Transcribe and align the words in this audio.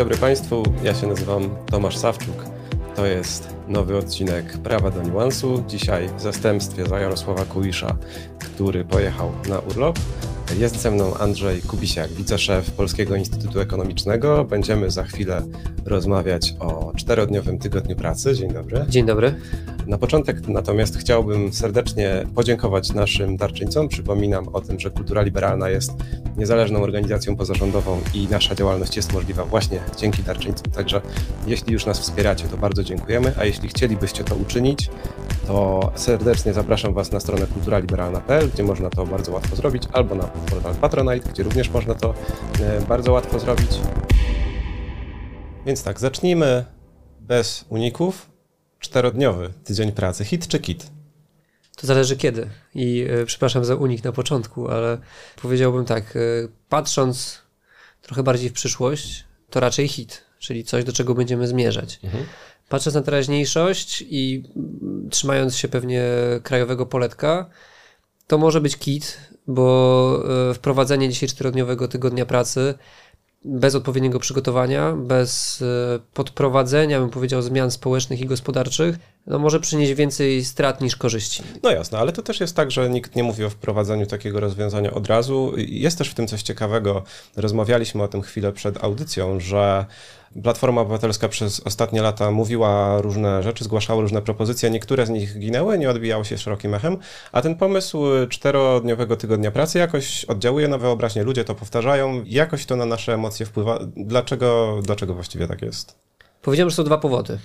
dobry 0.00 0.16
Państwu, 0.16 0.62
ja 0.82 0.94
się 0.94 1.06
nazywam 1.06 1.50
Tomasz 1.66 1.96
Sawczuk. 1.96 2.44
To 2.96 3.06
jest 3.06 3.54
nowy 3.68 3.96
odcinek 3.96 4.58
Prawa 4.58 4.90
do 4.90 5.02
Niuansu. 5.02 5.64
Dzisiaj 5.68 6.08
w 6.16 6.20
zastępstwie 6.20 6.86
za 6.86 7.00
Jarosława 7.00 7.44
Kuisza, 7.44 7.96
który 8.38 8.84
pojechał 8.84 9.32
na 9.48 9.58
urlop. 9.58 9.98
Jest 10.58 10.80
ze 10.80 10.90
mną 10.90 11.14
Andrzej 11.14 11.62
Kubisiak, 11.62 12.10
wiceszef 12.10 12.70
Polskiego 12.70 13.16
Instytutu 13.16 13.60
Ekonomicznego. 13.60 14.44
Będziemy 14.44 14.90
za 14.90 15.04
chwilę 15.04 15.42
rozmawiać 15.84 16.54
o 16.60 16.92
czterodniowym 16.96 17.58
tygodniu 17.58 17.96
pracy. 17.96 18.34
Dzień 18.34 18.52
dobry. 18.52 18.84
Dzień 18.88 19.06
dobry. 19.06 19.34
Na 19.90 19.98
początek 19.98 20.48
natomiast 20.48 20.98
chciałbym 20.98 21.52
serdecznie 21.52 22.26
podziękować 22.34 22.92
naszym 22.92 23.36
darczyńcom. 23.36 23.88
Przypominam 23.88 24.48
o 24.48 24.60
tym, 24.60 24.80
że 24.80 24.90
Kultura 24.90 25.22
Liberalna 25.22 25.68
jest 25.68 25.92
niezależną 26.36 26.82
organizacją 26.82 27.36
pozarządową 27.36 28.00
i 28.14 28.28
nasza 28.30 28.54
działalność 28.54 28.96
jest 28.96 29.12
możliwa 29.12 29.44
właśnie 29.44 29.80
dzięki 29.98 30.22
darczyńcom. 30.22 30.72
Także 30.72 31.00
jeśli 31.46 31.72
już 31.72 31.86
nas 31.86 32.00
wspieracie, 32.00 32.48
to 32.48 32.56
bardzo 32.56 32.84
dziękujemy, 32.84 33.32
a 33.38 33.44
jeśli 33.44 33.68
chcielibyście 33.68 34.24
to 34.24 34.34
uczynić, 34.34 34.90
to 35.46 35.92
serdecznie 35.94 36.52
zapraszam 36.52 36.94
Was 36.94 37.12
na 37.12 37.20
stronę 37.20 37.46
kulturaliberalna.pl, 37.46 38.50
gdzie 38.54 38.62
można 38.62 38.90
to 38.90 39.06
bardzo 39.06 39.32
łatwo 39.32 39.56
zrobić, 39.56 39.82
albo 39.92 40.14
na 40.14 40.24
portal 40.24 40.74
Patronite, 40.74 41.30
gdzie 41.30 41.42
również 41.42 41.70
można 41.70 41.94
to 41.94 42.14
e, 42.60 42.80
bardzo 42.80 43.12
łatwo 43.12 43.38
zrobić. 43.38 43.70
Więc 45.66 45.82
tak, 45.82 46.00
zacznijmy 46.00 46.64
bez 47.20 47.64
uników. 47.68 48.29
Czterodniowy 48.80 49.52
tydzień 49.64 49.92
pracy. 49.92 50.24
Hit 50.24 50.48
czy 50.48 50.58
kit? 50.58 50.90
To 51.76 51.86
zależy 51.86 52.16
kiedy. 52.16 52.50
I 52.74 53.06
e, 53.10 53.26
przepraszam 53.26 53.64
za 53.64 53.74
unik 53.74 54.04
na 54.04 54.12
początku, 54.12 54.68
ale 54.68 54.98
powiedziałbym 55.42 55.84
tak, 55.84 56.16
e, 56.16 56.20
patrząc 56.68 57.38
trochę 58.02 58.22
bardziej 58.22 58.50
w 58.50 58.52
przyszłość, 58.52 59.24
to 59.50 59.60
raczej 59.60 59.88
hit, 59.88 60.24
czyli 60.38 60.64
coś, 60.64 60.84
do 60.84 60.92
czego 60.92 61.14
będziemy 61.14 61.46
zmierzać. 61.46 62.00
Mhm. 62.04 62.24
Patrząc 62.68 62.94
na 62.94 63.02
teraźniejszość 63.02 64.04
i 64.08 64.44
trzymając 65.10 65.56
się 65.56 65.68
pewnie 65.68 66.04
krajowego 66.42 66.86
poletka, 66.86 67.50
to 68.26 68.38
może 68.38 68.60
być 68.60 68.76
kit, 68.76 69.18
bo 69.46 70.22
e, 70.50 70.54
wprowadzenie 70.54 71.08
dzisiaj 71.08 71.28
czterodniowego 71.28 71.88
tygodnia 71.88 72.26
pracy 72.26 72.74
bez 73.44 73.74
odpowiedniego 73.74 74.20
przygotowania, 74.20 74.92
bez 74.92 75.62
e, 75.62 75.98
podprowadzenia, 76.14 77.00
bym 77.00 77.10
powiedział, 77.10 77.42
zmian 77.42 77.70
społecznych 77.70 78.20
i 78.20 78.26
gospodarczych, 78.26 78.98
no 79.26 79.38
może 79.38 79.60
przynieść 79.60 79.94
więcej 79.94 80.44
strat 80.44 80.80
niż 80.80 80.96
korzyści. 80.96 81.42
No 81.62 81.70
jasne, 81.70 81.98
ale 81.98 82.12
to 82.12 82.22
też 82.22 82.40
jest 82.40 82.56
tak, 82.56 82.70
że 82.70 82.90
nikt 82.90 83.16
nie 83.16 83.22
mówi 83.22 83.44
o 83.44 83.50
wprowadzaniu 83.50 84.06
takiego 84.06 84.40
rozwiązania 84.40 84.90
od 84.90 85.06
razu. 85.06 85.52
Jest 85.56 85.98
też 85.98 86.08
w 86.10 86.14
tym 86.14 86.26
coś 86.26 86.42
ciekawego. 86.42 87.02
Rozmawialiśmy 87.36 88.02
o 88.02 88.08
tym 88.08 88.22
chwilę 88.22 88.52
przed 88.52 88.84
audycją, 88.84 89.40
że 89.40 89.86
Platforma 90.42 90.80
Obywatelska 90.80 91.28
przez 91.28 91.60
ostatnie 91.60 92.02
lata 92.02 92.30
mówiła 92.30 93.00
różne 93.00 93.42
rzeczy, 93.42 93.64
zgłaszała 93.64 94.00
różne 94.00 94.22
propozycje, 94.22 94.70
niektóre 94.70 95.06
z 95.06 95.10
nich 95.10 95.38
ginęły, 95.38 95.78
nie 95.78 95.90
odbijały 95.90 96.24
się 96.24 96.38
szerokim 96.38 96.74
echem, 96.74 96.96
a 97.32 97.42
ten 97.42 97.54
pomysł 97.54 98.04
czterodniowego 98.28 99.16
tygodnia 99.16 99.50
pracy 99.50 99.78
jakoś 99.78 100.24
oddziałuje 100.24 100.68
na 100.68 100.78
wyobraźnię, 100.78 101.22
ludzie 101.22 101.44
to 101.44 101.54
powtarzają, 101.54 102.22
jakoś 102.26 102.66
to 102.66 102.76
na 102.76 102.86
nasze 102.86 103.14
emocje 103.14 103.46
wpływa. 103.46 103.78
Dlaczego, 103.96 104.80
dlaczego 104.82 105.14
właściwie 105.14 105.46
tak 105.46 105.62
jest? 105.62 105.98
Powiedziałem, 106.42 106.70
że 106.70 106.76
są 106.76 106.84
dwa 106.84 106.98
powody, 106.98 107.38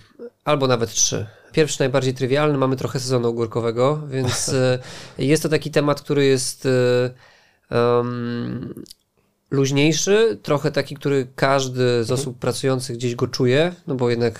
albo 0.45 0.67
nawet 0.67 0.89
trzy. 0.89 1.25
Pierwszy, 1.51 1.79
najbardziej 1.79 2.13
trywialny, 2.13 2.57
mamy 2.57 2.75
trochę 2.75 2.99
sezonu 2.99 3.27
ogórkowego, 3.27 4.01
więc 4.07 4.49
e, 4.53 4.79
jest 5.17 5.43
to 5.43 5.49
taki 5.49 5.71
temat, 5.71 6.01
który 6.01 6.25
jest 6.25 6.67
um, 7.71 8.83
luźniejszy, 9.51 10.37
trochę 10.43 10.71
taki, 10.71 10.95
który 10.95 11.27
każdy 11.35 12.03
z 12.03 12.11
osób 12.11 12.39
pracujących 12.39 12.97
gdzieś 12.97 13.15
go 13.15 13.27
czuje, 13.27 13.73
no 13.87 13.95
bo 13.95 14.09
jednak 14.09 14.39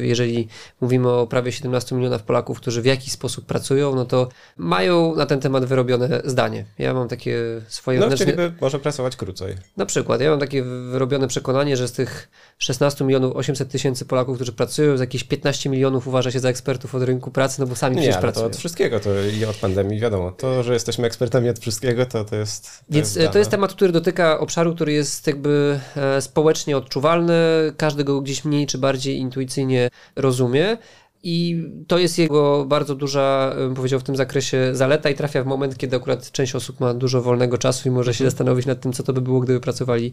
e, 0.00 0.06
jeżeli 0.06 0.48
mówimy 0.80 1.08
o 1.08 1.26
prawie 1.26 1.52
17 1.52 1.96
milionach 1.96 2.22
Polaków, 2.22 2.60
którzy 2.60 2.82
w 2.82 2.84
jakiś 2.84 3.12
sposób 3.12 3.46
pracują, 3.46 3.94
no 3.94 4.04
to 4.04 4.28
mają 4.56 5.14
na 5.16 5.26
ten 5.26 5.40
temat 5.40 5.64
wyrobione 5.64 6.22
zdanie. 6.24 6.64
Ja 6.78 6.94
mam 6.94 7.08
takie 7.08 7.36
swoje 7.68 7.98
No, 7.98 8.06
wewnętrzne... 8.06 8.32
chcieliby 8.32 8.54
może 8.60 8.78
pracować 8.78 9.16
krócej. 9.16 9.54
Na 9.76 9.86
przykład, 9.86 10.20
ja 10.20 10.30
mam 10.30 10.40
takie 10.40 10.62
wyrobione 10.62 11.28
przekonanie, 11.28 11.76
że 11.76 11.88
z 11.88 11.92
tych 11.92 12.28
16 12.58 13.04
milionów 13.04 13.36
800 13.36 13.68
tysięcy 13.68 14.04
Polaków, 14.04 14.36
którzy 14.36 14.52
pracują, 14.52 14.96
z 14.96 15.00
jakieś 15.00 15.24
15 15.24 15.70
milionów 15.70 16.06
uważa 16.08 16.30
się 16.30 16.40
za 16.40 16.48
ekspertów 16.48 16.94
od 16.94 17.02
rynku 17.02 17.30
pracy, 17.30 17.60
no 17.60 17.66
bo 17.66 17.76
sami 17.76 17.96
Nie, 17.96 18.02
przecież 18.02 18.16
to 18.16 18.20
pracują. 18.22 18.46
od 18.46 18.56
wszystkiego, 18.56 19.00
to 19.00 19.10
i 19.40 19.44
od 19.44 19.56
pandemii 19.56 20.00
wiadomo. 20.00 20.32
To, 20.32 20.62
że 20.62 20.72
jesteśmy 20.72 21.06
ekspertami 21.06 21.48
od 21.48 21.58
wszystkiego, 21.58 22.06
to, 22.06 22.24
to 22.24 22.36
jest. 22.36 22.64
To 22.64 22.84
Więc 22.94 23.16
jest 23.16 23.32
to 23.32 23.38
jest 23.38 23.50
temat, 23.50 23.72
który 23.72 23.92
dotyka 23.92 24.39
obszaru, 24.40 24.74
który 24.74 24.92
jest 24.92 25.26
jakby 25.26 25.80
e, 25.96 26.20
społecznie 26.20 26.76
odczuwalny, 26.76 27.34
każdy 27.76 28.04
go 28.04 28.20
gdzieś 28.20 28.44
mniej 28.44 28.66
czy 28.66 28.78
bardziej 28.78 29.16
intuicyjnie 29.16 29.88
rozumie. 30.16 30.76
I 31.22 31.64
to 31.86 31.98
jest 31.98 32.18
jego 32.18 32.64
bardzo 32.64 32.94
duża, 32.94 33.54
bym 33.56 33.74
powiedział, 33.74 34.00
w 34.00 34.02
tym 34.02 34.16
zakresie 34.16 34.70
zaleta 34.72 35.10
i 35.10 35.14
trafia 35.14 35.42
w 35.42 35.46
moment, 35.46 35.76
kiedy 35.78 35.96
akurat 35.96 36.30
część 36.30 36.54
osób 36.54 36.80
ma 36.80 36.94
dużo 36.94 37.22
wolnego 37.22 37.58
czasu 37.58 37.88
i 37.88 37.92
może 37.92 38.14
się 38.14 38.24
zastanowić 38.24 38.66
nad 38.66 38.80
tym, 38.80 38.92
co 38.92 39.02
to 39.02 39.12
by 39.12 39.20
było, 39.20 39.40
gdyby 39.40 39.60
pracowali 39.60 40.12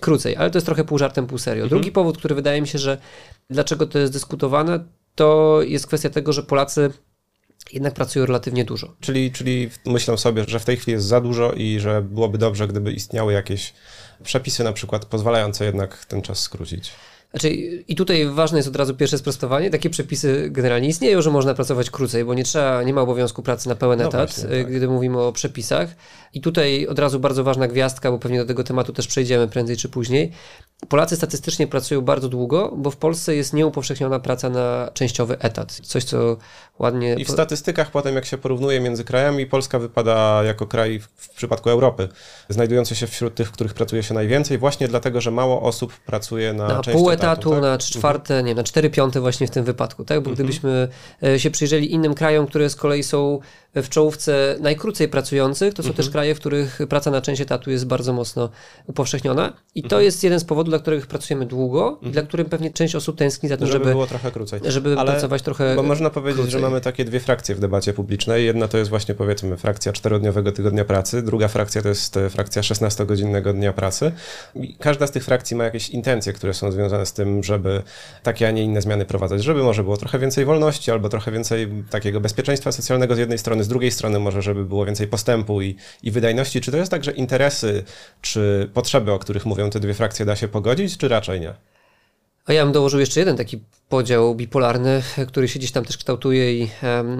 krócej. 0.00 0.36
Ale 0.36 0.50
to 0.50 0.58
jest 0.58 0.66
trochę 0.66 0.84
pół 0.84 0.98
żartem, 0.98 1.26
pół 1.26 1.38
serio. 1.38 1.68
Drugi 1.68 1.92
powód, 1.92 2.18
który 2.18 2.34
wydaje 2.34 2.60
mi 2.60 2.68
się, 2.68 2.78
że 2.78 2.98
dlaczego 3.50 3.86
to 3.86 3.98
jest 3.98 4.12
dyskutowane, 4.12 4.84
to 5.14 5.58
jest 5.62 5.86
kwestia 5.86 6.10
tego, 6.10 6.32
że 6.32 6.42
Polacy 6.42 6.90
jednak 7.72 7.94
pracują 7.94 8.26
relatywnie 8.26 8.64
dużo. 8.64 8.94
Czyli, 9.00 9.32
czyli 9.32 9.70
myślę 9.86 10.18
sobie, 10.18 10.44
że 10.48 10.60
w 10.60 10.64
tej 10.64 10.76
chwili 10.76 10.92
jest 10.92 11.06
za 11.06 11.20
dużo 11.20 11.52
i 11.52 11.80
że 11.80 12.02
byłoby 12.02 12.38
dobrze, 12.38 12.68
gdyby 12.68 12.92
istniały 12.92 13.32
jakieś 13.32 13.74
przepisy 14.24 14.64
na 14.64 14.72
przykład 14.72 15.04
pozwalające 15.04 15.64
jednak 15.64 16.04
ten 16.04 16.22
czas 16.22 16.40
skrócić. 16.40 16.90
Znaczy, 17.30 17.50
i 17.88 17.96
tutaj 17.96 18.26
ważne 18.26 18.58
jest 18.58 18.68
od 18.68 18.76
razu 18.76 18.94
pierwsze 18.94 19.18
sprostowanie. 19.18 19.70
Takie 19.70 19.90
przepisy 19.90 20.48
generalnie 20.50 20.88
istnieją, 20.88 21.22
że 21.22 21.30
można 21.30 21.54
pracować 21.54 21.90
krócej, 21.90 22.24
bo 22.24 22.34
nie 22.34 22.44
trzeba, 22.44 22.82
nie 22.82 22.94
ma 22.94 23.00
obowiązku 23.00 23.42
pracy 23.42 23.68
na 23.68 23.74
pełen 23.74 23.98
No 23.98 24.08
etat, 24.08 24.30
właśnie, 24.30 24.56
y, 24.56 24.64
tak. 24.64 24.72
gdy 24.72 24.88
mówimy 24.88 25.20
o 25.20 25.32
przepisach. 25.32 25.88
I 26.34 26.40
tutaj 26.40 26.86
od 26.86 26.98
razu 26.98 27.20
bardzo 27.20 27.44
ważna 27.44 27.68
gwiazdka, 27.68 28.10
bo 28.10 28.18
pewnie 28.18 28.38
do 28.38 28.44
tego 28.44 28.64
tematu 28.64 28.92
też 28.92 29.06
przejdziemy 29.06 29.48
prędzej 29.48 29.76
czy 29.76 29.88
później. 29.88 30.32
Polacy 30.88 31.16
statystycznie 31.16 31.66
pracują 31.66 32.00
bardzo 32.00 32.28
długo, 32.28 32.72
bo 32.76 32.90
w 32.90 32.96
Polsce 32.96 33.36
jest 33.36 33.52
nieupowszechniona 33.52 34.20
praca 34.20 34.50
na 34.50 34.90
częściowy 34.94 35.38
etat. 35.38 35.72
Coś, 35.72 36.04
co 36.04 36.36
ładnie... 36.78 37.14
I 37.14 37.24
w 37.24 37.30
statystykach 37.30 37.90
potem, 37.90 38.14
jak 38.14 38.24
się 38.24 38.38
porównuje 38.38 38.80
między 38.80 39.04
krajami, 39.04 39.46
Polska 39.46 39.78
wypada 39.78 40.42
jako 40.44 40.66
kraj 40.66 41.00
w, 41.16 41.28
przypadku 41.28 41.70
Europy, 41.70 42.08
znajdujący 42.48 42.96
się 42.96 43.06
wśród 43.06 43.34
tych, 43.34 43.48
w 43.48 43.52
których 43.52 43.74
pracuje 43.74 44.02
się 44.02 44.14
najwięcej, 44.14 44.58
właśnie 44.58 44.88
dlatego, 44.88 45.20
że 45.20 45.30
mało 45.30 45.62
osób 45.62 45.92
pracuje 45.92 46.52
na, 46.52 46.68
na 46.68 46.82
pół 46.82 47.10
etatu, 47.18 47.50
tak? 47.50 47.62
na 47.62 47.78
czwarte, 47.78 48.42
nie, 48.42 48.54
na 48.54 48.64
cztery 48.64 48.90
piąte 48.90 49.20
właśnie 49.20 49.46
w 49.46 49.50
tym 49.50 49.64
wypadku, 49.64 50.04
tak? 50.04 50.18
Mhm. 50.18 50.24
Bo 50.24 50.34
gdybyśmy 50.34 50.88
e, 51.22 51.38
się 51.38 51.50
przyjrzeli 51.50 51.92
innym 51.92 52.14
krajom, 52.14 52.46
które 52.46 52.70
z 52.70 52.76
kolei 52.76 53.02
są 53.02 53.40
w 53.82 53.88
czołówce 53.88 54.56
najkrócej 54.60 55.08
pracujących, 55.08 55.74
to 55.74 55.82
są 55.82 55.88
Mhm. 55.88 55.96
też 55.96 56.10
kraje, 56.12 56.34
w 56.34 56.38
których 56.40 56.78
praca 56.88 57.10
na 57.10 57.20
część 57.20 57.40
etatu 57.40 57.70
jest 57.70 57.86
bardzo 57.86 58.12
mocno 58.12 58.50
upowszechniona 58.86 59.52
i 59.74 59.78
Mhm. 59.78 59.90
to 59.90 60.00
jest 60.00 60.24
jeden 60.24 60.40
z 60.40 60.44
powodów, 60.44 60.70
dla 60.70 60.78
których 60.78 61.06
pracujemy 61.06 61.46
długo 61.46 61.98
i 62.02 62.10
dla 62.10 62.22
których 62.22 62.48
pewnie 62.48 62.70
część 62.70 62.94
osób 62.94 63.16
tęskni 63.18 63.48
za 63.48 63.56
tym, 63.56 63.66
Żeby, 63.66 63.78
żeby, 63.78 63.90
było 63.90 64.06
trochę 64.06 64.30
krócej. 64.30 64.60
żeby 64.64 64.96
Ale- 64.98 65.10
pracować 65.12 65.42
trochę 65.42 65.76
Bo 65.76 65.82
można 65.82 66.10
powiedzieć, 66.10 66.36
krócej. 66.42 66.52
że 66.52 66.58
mamy 66.58 66.80
takie 66.80 67.04
dwie 67.04 67.20
frakcje 67.20 67.54
w 67.54 67.60
debacie 67.60 67.92
publicznej. 67.92 68.46
Jedna 68.46 68.68
to 68.68 68.78
jest 68.78 68.90
właśnie 68.90 69.14
powiedzmy 69.14 69.56
frakcja 69.56 69.92
czterodniowego 69.92 70.52
tygodnia 70.52 70.84
pracy, 70.84 71.22
druga 71.22 71.48
frakcja 71.48 71.82
to 71.82 71.88
jest 71.88 72.16
e, 72.16 72.30
frakcja 72.30 72.62
16-godzinnego 72.62 73.52
dnia 73.52 73.72
pracy. 73.72 74.12
I 74.54 74.74
każda 74.76 75.06
z 75.06 75.10
tych 75.10 75.24
frakcji 75.24 75.56
ma 75.56 75.64
jakieś 75.64 75.90
intencje, 75.90 76.32
które 76.32 76.54
są 76.54 76.72
związane 76.72 77.06
z 77.06 77.12
tym, 77.12 77.42
żeby 77.42 77.82
takie, 78.22 78.48
a 78.48 78.50
nie 78.50 78.62
inne 78.64 78.82
zmiany 78.82 79.04
prowadzać, 79.04 79.44
żeby 79.44 79.62
może 79.62 79.82
było 79.84 79.96
trochę 79.96 80.18
więcej 80.18 80.44
wolności 80.44 80.90
albo 80.90 81.08
trochę 81.08 81.32
więcej 81.32 81.68
takiego 81.90 82.20
bezpieczeństwa 82.20 82.72
socjalnego 82.72 83.14
z 83.14 83.18
jednej 83.18 83.38
strony, 83.38 83.64
z 83.68 83.70
drugiej 83.70 83.90
strony 83.90 84.18
może, 84.18 84.42
żeby 84.42 84.64
było 84.64 84.86
więcej 84.86 85.06
postępu 85.06 85.62
i, 85.62 85.76
i 86.02 86.10
wydajności. 86.10 86.60
Czy 86.60 86.70
to 86.70 86.76
jest 86.76 86.90
tak, 86.90 87.04
że 87.04 87.12
interesy 87.12 87.84
czy 88.20 88.70
potrzeby, 88.74 89.12
o 89.12 89.18
których 89.18 89.46
mówią 89.46 89.70
te 89.70 89.80
dwie 89.80 89.94
frakcje, 89.94 90.26
da 90.26 90.36
się 90.36 90.48
pogodzić, 90.48 90.96
czy 90.96 91.08
raczej 91.08 91.40
nie? 91.40 91.54
A 92.46 92.52
ja 92.52 92.64
bym 92.64 92.72
dołożył 92.72 93.00
jeszcze 93.00 93.20
jeden 93.20 93.36
taki 93.36 93.60
podział 93.88 94.34
bipolarny, 94.34 95.02
który 95.28 95.48
się 95.48 95.58
gdzieś 95.58 95.72
tam 95.72 95.84
też 95.84 95.96
kształtuje 95.96 96.58
i 96.58 96.70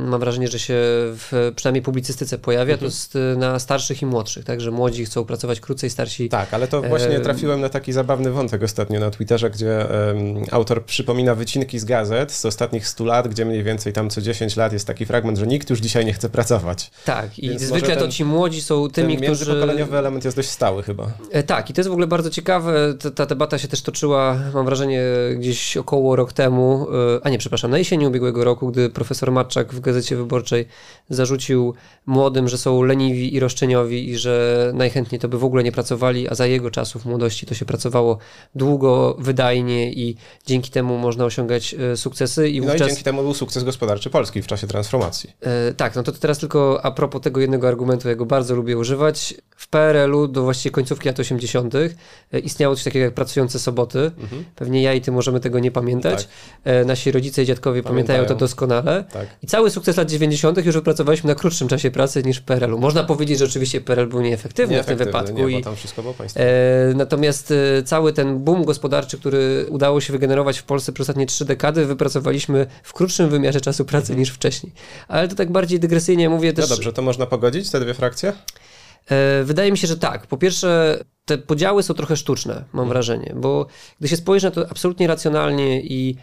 mam 0.09 0.21
wrażenie, 0.21 0.49
że 0.49 0.59
się 0.59 0.75
w 1.15 1.53
przynajmniej 1.57 1.83
publicystyce 1.83 2.39
pojawia, 2.39 2.73
Mhm. 2.75 2.79
to 2.79 2.85
jest 2.85 3.17
y, 3.17 3.37
na 3.39 3.59
starszych 3.59 4.03
i 4.03 4.07
młodszych, 4.07 4.45
tak, 4.45 4.61
że 4.61 4.71
młodzi 4.71 5.05
chcą 5.05 5.25
pracować 5.25 5.61
krócej, 5.61 5.91
starsi 5.91 6.29
Tak, 6.29 6.55
ale 6.55 6.69
to 6.69 6.83
właśnie 6.83 7.17
Em. 7.17 7.23
trafiłem 7.23 7.61
na 7.61 7.69
taki 7.69 7.93
zabawny 7.93 8.31
wątek 8.31 8.63
ostatnio 8.63 9.01
na 9.01 9.11
Twitterze, 9.11 9.51
gdzie 9.51 9.87
autor 10.51 10.85
przypomina 10.85 11.35
wycinki 11.35 11.79
z 11.79 11.85
gazet 11.85 12.33
z 12.33 12.45
ostatnich 12.45 12.89
100 12.89 13.05
lat, 13.05 13.29
gdzie 13.29 13.45
mniej 13.45 13.63
więcej 13.63 13.93
tam 13.93 14.11
co 14.11 14.21
10 14.21 14.57
lat 14.57 14.73
jest 14.73 14.87
taki 14.87 15.07
fragment, 15.07 15.39
że 15.39 15.47
nikt 15.47 15.71
już 15.71 15.79
dzisiaj 15.81 16.05
nie 16.05 16.13
chce 16.13 16.29
pracować. 16.29 16.91
Tak, 17.05 17.39
i 17.39 17.49
Więc 17.49 17.63
zwykle 17.63 17.81
może 17.89 17.95
to 17.97 18.01
ten- 18.03 18.11
ci 18.13 18.25
młodzi 18.25 18.63
są 18.63 18.91
tymi, 18.91 19.15
Ten 19.17 19.25
którzy... 19.25 19.29
międzypokoleniowy 19.47 19.99
element 19.99 20.25
jest 20.25 20.37
dość 20.37 20.49
stały 20.51 20.83
chyba. 20.83 21.07
E, 21.33 21.43
Tak, 21.43 21.71
i 21.71 21.73
to 21.73 21.81
jest 21.81 21.89
w 21.89 21.93
ogóle 21.93 22.07
bardzo 22.07 22.31
ciekawe. 22.31 22.95
Ta, 23.03 23.11
ta 23.11 23.27
debata 23.27 23.59
się 23.59 23.69
też 23.69 23.83
toczyła, 23.83 24.39
mam 24.55 24.65
wrażenie, 24.65 25.03
gdzieś 25.37 25.77
około 25.77 26.17
rok 26.17 26.33
temu 26.33 26.58
temu, 26.59 26.87
e, 27.17 27.27
a 27.27 27.31
nie, 27.31 27.39
przepraszam, 27.39 27.71
na 27.71 27.79
jesieni 27.79 28.07
ubiegłego 28.07 28.45
roku, 28.45 28.69
gdy 28.69 28.91
profesor 28.91 29.33
Matczak 29.33 29.75
w 29.75 29.81
Gazecie 29.81 30.17
Wyborczej 30.17 30.69
zarzucił 31.11 31.75
młodym, 32.07 32.49
że 32.49 32.59
są 32.59 32.83
leniwi 32.83 33.35
i 33.35 33.41
roszczeniowi 33.41 34.11
i 34.11 34.19
że 34.19 34.71
najchętniej 34.75 35.19
to 35.19 35.29
by 35.29 35.39
w 35.39 35.45
ogóle 35.45 35.63
nie 35.63 35.73
pracowali, 35.73 36.29
a 36.29 36.35
za 36.35 36.47
jego 36.47 36.71
czasów 36.71 37.05
młodości 37.05 37.47
to 37.47 37.55
się 37.55 37.65
pracowało 37.65 38.19
długo, 38.55 39.17
wydajnie 39.19 39.93
i 39.93 40.17
dzięki 40.47 40.71
temu 40.71 40.99
można 40.99 41.25
osiągać 41.25 41.75
e, 41.75 41.97
sukcesy. 41.97 42.49
I 42.49 42.61
no 42.61 42.67
wówczas... 42.67 42.87
i 42.87 42.91
dzięki 42.91 43.05
temu 43.05 43.23
był 43.23 43.35
sukces 43.35 43.65
gospodarczy 43.65 44.11
Polski 44.11 44.43
w 44.43 44.47
czasie 44.47 44.67
transformacji. 44.67 45.31
E, 45.41 45.75
tak, 45.75 45.95
no 45.95 46.03
to 46.03 46.13
teraz 46.13 46.39
tylko 46.39 46.81
a 46.83 46.91
propos 46.91 47.23
tego 47.23 47.41
jednego 47.41 47.69
argumentu, 47.69 48.09
ja 48.09 48.15
go 48.15 48.27
bardzo 48.27 48.55
lubię 48.55 48.79
używać. 48.79 49.35
W 49.57 49.69
PRL-u 49.69 50.29
do 50.29 50.43
właściwie 50.43 50.73
końcówki 50.73 51.09
lat 51.09 51.21
80. 51.21 51.75
E, 51.75 52.39
istniało 52.39 52.75
coś 52.75 52.85
takiego 52.85 53.05
jak 53.05 53.15
pracujące 53.15 53.59
soboty. 53.59 53.99
Mhm. 53.99 54.45
Pewnie 54.57 54.83
ja 54.83 54.95
i 54.95 55.01
ty 55.01 55.13
możemy 55.13 55.41
tego 55.41 55.59
nie 55.59 55.71
pamiętać. 55.71 56.25
Tak. 56.25 56.33
E, 56.65 56.85
nasi 56.85 57.13
rodzice 57.13 57.43
i 57.43 57.47
dziadkowie 57.47 57.83
pamiętają, 57.83 58.17
pamiętają 58.17 58.39
to 58.39 58.45
doskonale. 58.45 59.05
Tak. 59.13 59.27
I 59.43 59.47
cały 59.47 59.71
sukces 59.71 59.97
lat 59.97 60.11
90. 60.11 60.67
już 60.67 60.75
wypracowaliśmy 60.75 61.29
na 61.29 61.35
krótszym 61.35 61.69
czasie 61.69 61.91
pracy 61.91 62.23
niż 62.23 62.39
w 62.39 62.43
PRL-u. 62.43 62.79
Można 62.79 63.05
powiedzieć, 63.05 63.39
że 63.39 63.45
oczywiście 63.45 63.81
PRL 63.81 64.07
był 64.09 64.21
nieefektywny, 64.21 64.75
nieefektywny 64.75 65.05
w 65.05 65.13
tym 65.13 65.13
wypadku. 65.13 65.49
Nie, 65.49 65.59
i, 65.59 65.63
tam 65.63 65.77
wszystko 65.77 66.03
było 66.03 66.15
e, 66.35 66.95
natomiast 66.95 67.51
e, 67.51 67.83
cały 67.83 68.13
ten 68.13 68.39
boom 68.39 68.65
gospodarczy, 68.65 69.19
który 69.19 69.67
udało 69.69 70.01
się 70.01 70.13
wygenerować 70.13 70.59
w 70.59 70.63
Polsce 70.63 70.93
przez 70.93 71.05
ostatnie 71.05 71.27
trzy 71.27 71.45
dekady, 71.45 71.87
wypracowaliśmy 71.87 72.67
w 72.83 72.93
krótszym 72.93 73.29
wymiarze 73.29 73.61
czasu 73.61 73.85
pracy 73.85 74.13
mhm. 74.13 74.19
niż 74.19 74.31
wcześniej. 74.31 74.73
Ale 75.09 75.29
to 75.29 75.35
tak 75.35 75.53
bardziej 75.53 75.81
dygresyjnie 75.81 76.29
mówię 76.29 76.53
też. 76.53 76.71
No 76.71 76.77
dobrze, 76.77 76.93
to 76.93 77.03
można 77.03 77.27
pogodzić 77.27 77.71
te 77.71 77.81
dwie 77.81 77.95
frakcje? 77.95 78.33
E, 79.11 79.45
wydaje 79.45 79.73
mi 79.73 79.79
się, 79.79 79.87
że 79.87 79.97
tak. 79.97 80.27
Po 80.27 80.37
pierwsze, 80.37 81.01
te 81.25 81.39
podziały 81.39 81.83
są 81.83 81.95
trochę 81.95 82.17
sztuczne, 82.17 82.55
mam 82.55 82.65
mhm. 82.65 82.89
wrażenie, 82.89 83.33
bo 83.37 83.67
gdy 84.01 84.09
się 84.09 84.17
spojrzy 84.17 84.47
na 84.47 84.51
to 84.51 84.71
absolutnie 84.71 85.07
racjonalnie 85.07 85.81
i 85.81 86.17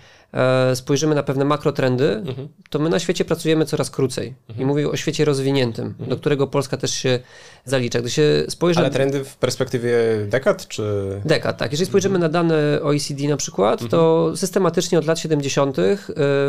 spojrzymy 0.73 1.15
na 1.15 1.23
pewne 1.23 1.45
makrotrendy, 1.45 2.11
mhm. 2.11 2.47
to 2.69 2.79
my 2.79 2.89
na 2.89 2.99
świecie 2.99 3.25
pracujemy 3.25 3.65
coraz 3.65 3.89
krócej. 3.89 4.33
Mhm. 4.49 4.61
I 4.61 4.65
mówię 4.65 4.89
o 4.89 4.95
świecie 4.95 5.25
rozwiniętym, 5.25 5.85
mhm. 5.87 6.09
do 6.09 6.17
którego 6.17 6.47
Polska 6.47 6.77
też 6.77 6.91
się 6.91 7.19
zalicza. 7.65 7.99
Gdy 7.99 8.09
się 8.09 8.43
spojrzy... 8.49 8.79
Ale 8.79 8.89
trendy 8.89 9.23
w 9.23 9.37
perspektywie 9.37 9.95
dekad, 10.27 10.67
czy... 10.67 10.83
Dekad, 11.25 11.57
tak. 11.57 11.71
Jeżeli 11.71 11.87
spojrzymy 11.87 12.19
na 12.19 12.29
dane 12.29 12.79
OECD 12.81 13.27
na 13.27 13.37
przykład, 13.37 13.89
to 13.89 14.31
systematycznie 14.35 14.99
od 14.99 15.05
lat 15.05 15.19
70. 15.19 15.79
E, 15.79 15.83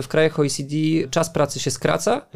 w 0.02 0.06
krajach 0.08 0.38
OECD 0.38 0.74
czas 1.10 1.30
pracy 1.30 1.60
się 1.60 1.70
skraca, 1.70 2.26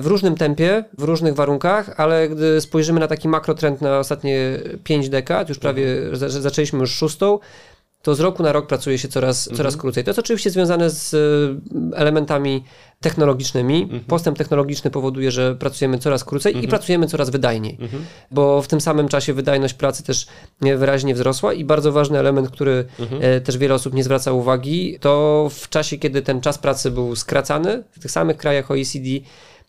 w 0.00 0.06
różnym 0.06 0.36
tempie, 0.36 0.84
w 0.98 1.02
różnych 1.02 1.34
warunkach, 1.34 1.90
ale 1.96 2.28
gdy 2.28 2.60
spojrzymy 2.60 3.00
na 3.00 3.06
taki 3.06 3.28
makrotrend 3.28 3.80
na 3.80 3.98
ostatnie 3.98 4.58
5 4.84 5.08
dekad, 5.08 5.48
już 5.48 5.58
prawie 5.58 5.92
mhm. 5.92 6.30
zaczęliśmy 6.30 6.78
już 6.78 6.90
szóstą, 6.90 7.38
to 8.02 8.14
z 8.14 8.20
roku 8.20 8.42
na 8.42 8.52
rok 8.52 8.66
pracuje 8.66 8.98
się 8.98 9.08
coraz, 9.08 9.46
mhm. 9.46 9.56
coraz 9.56 9.76
krócej. 9.76 10.04
To 10.04 10.10
jest 10.10 10.18
oczywiście 10.18 10.50
związane 10.50 10.90
z 10.90 11.14
e, 11.14 11.96
elementami 11.96 12.64
technologicznymi. 13.00 13.82
Mhm. 13.82 14.00
Postęp 14.00 14.38
technologiczny 14.38 14.90
powoduje, 14.90 15.30
że 15.30 15.54
pracujemy 15.54 15.98
coraz 15.98 16.24
krócej 16.24 16.52
mhm. 16.52 16.64
i 16.64 16.68
pracujemy 16.68 17.06
coraz 17.06 17.30
wydajniej, 17.30 17.78
mhm. 17.80 18.04
bo 18.30 18.62
w 18.62 18.68
tym 18.68 18.80
samym 18.80 19.08
czasie 19.08 19.34
wydajność 19.34 19.74
pracy 19.74 20.02
też 20.02 20.26
wyraźnie 20.60 21.14
wzrosła 21.14 21.52
i 21.52 21.64
bardzo 21.64 21.92
ważny 21.92 22.18
element, 22.18 22.50
który 22.50 22.84
mhm. 22.98 23.22
e, 23.24 23.40
też 23.40 23.58
wiele 23.58 23.74
osób 23.74 23.94
nie 23.94 24.04
zwraca 24.04 24.32
uwagi, 24.32 24.98
to 25.00 25.48
w 25.50 25.68
czasie, 25.68 25.98
kiedy 25.98 26.22
ten 26.22 26.40
czas 26.40 26.58
pracy 26.58 26.90
był 26.90 27.16
skracany, 27.16 27.82
w 27.90 27.98
tych 27.98 28.10
samych 28.10 28.36
krajach 28.36 28.70
OECD 28.70 29.08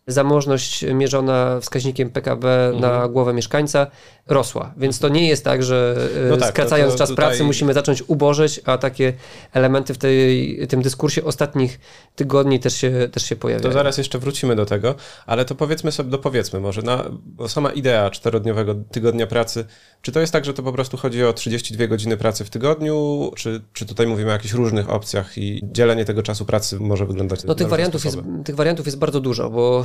zamożność 0.06 0.84
mierzona 0.94 1.60
wskaźnikiem 1.60 2.10
PKB 2.10 2.66
mhm. 2.66 2.80
na 2.80 3.08
głowę 3.08 3.32
mieszkańca 3.32 3.86
rosła. 4.28 4.74
Więc 4.76 4.98
to 4.98 5.08
nie 5.08 5.28
jest 5.28 5.44
tak, 5.44 5.62
że 5.62 5.96
e, 6.26 6.30
no 6.30 6.36
tak, 6.36 6.48
skracając 6.48 6.92
to, 6.92 6.94
to 6.94 6.98
czas 6.98 7.08
tutaj... 7.08 7.26
pracy 7.26 7.44
musimy 7.44 7.74
zacząć 7.74 8.02
ubożeć, 8.06 8.60
a 8.64 8.78
takie 8.78 9.12
elementy 9.52 9.94
w 9.94 9.98
tej, 9.98 10.58
tym 10.68 10.82
dyskursie 10.82 11.24
ostatnich 11.24 11.80
tygodni 12.16 12.60
też 12.60 12.76
się, 12.76 13.08
też 13.12 13.24
się 13.24 13.36
pojawiają. 13.36 13.70
To 13.70 13.72
zaraz 13.72 13.98
jeszcze 13.98 14.18
wrócimy 14.18 14.56
do 14.56 14.66
tego, 14.66 14.94
ale 15.26 15.44
to 15.44 15.54
powiedzmy 15.54 15.92
sobie, 15.92 16.10
dopowiedzmy 16.10 16.60
może, 16.60 16.82
na, 16.82 17.04
bo 17.24 17.48
sama 17.48 17.70
idea 17.70 18.10
czterodniowego 18.10 18.74
tygodnia 18.74 19.26
pracy, 19.26 19.64
czy 20.02 20.12
to 20.12 20.20
jest 20.20 20.32
tak, 20.32 20.44
że 20.44 20.54
to 20.54 20.62
po 20.62 20.72
prostu 20.72 20.96
chodzi 20.96 21.24
o 21.24 21.32
32 21.32 21.86
godziny 21.86 22.16
pracy 22.16 22.44
w 22.44 22.50
tygodniu, 22.50 23.30
czy, 23.36 23.60
czy 23.72 23.86
tutaj 23.86 24.06
mówimy 24.06 24.30
o 24.30 24.32
jakichś 24.32 24.54
różnych 24.54 24.90
opcjach 24.90 25.38
i 25.38 25.60
dzielenie 25.62 26.04
tego 26.04 26.22
czasu 26.22 26.44
pracy 26.44 26.80
może 26.80 27.06
wyglądać 27.06 27.44
No 27.44 27.54
tych 27.54 27.68
wariantów, 27.68 28.04
jest, 28.04 28.18
tych 28.44 28.56
wariantów 28.56 28.86
jest 28.86 28.98
bardzo 28.98 29.20
dużo, 29.20 29.50
bo 29.50 29.84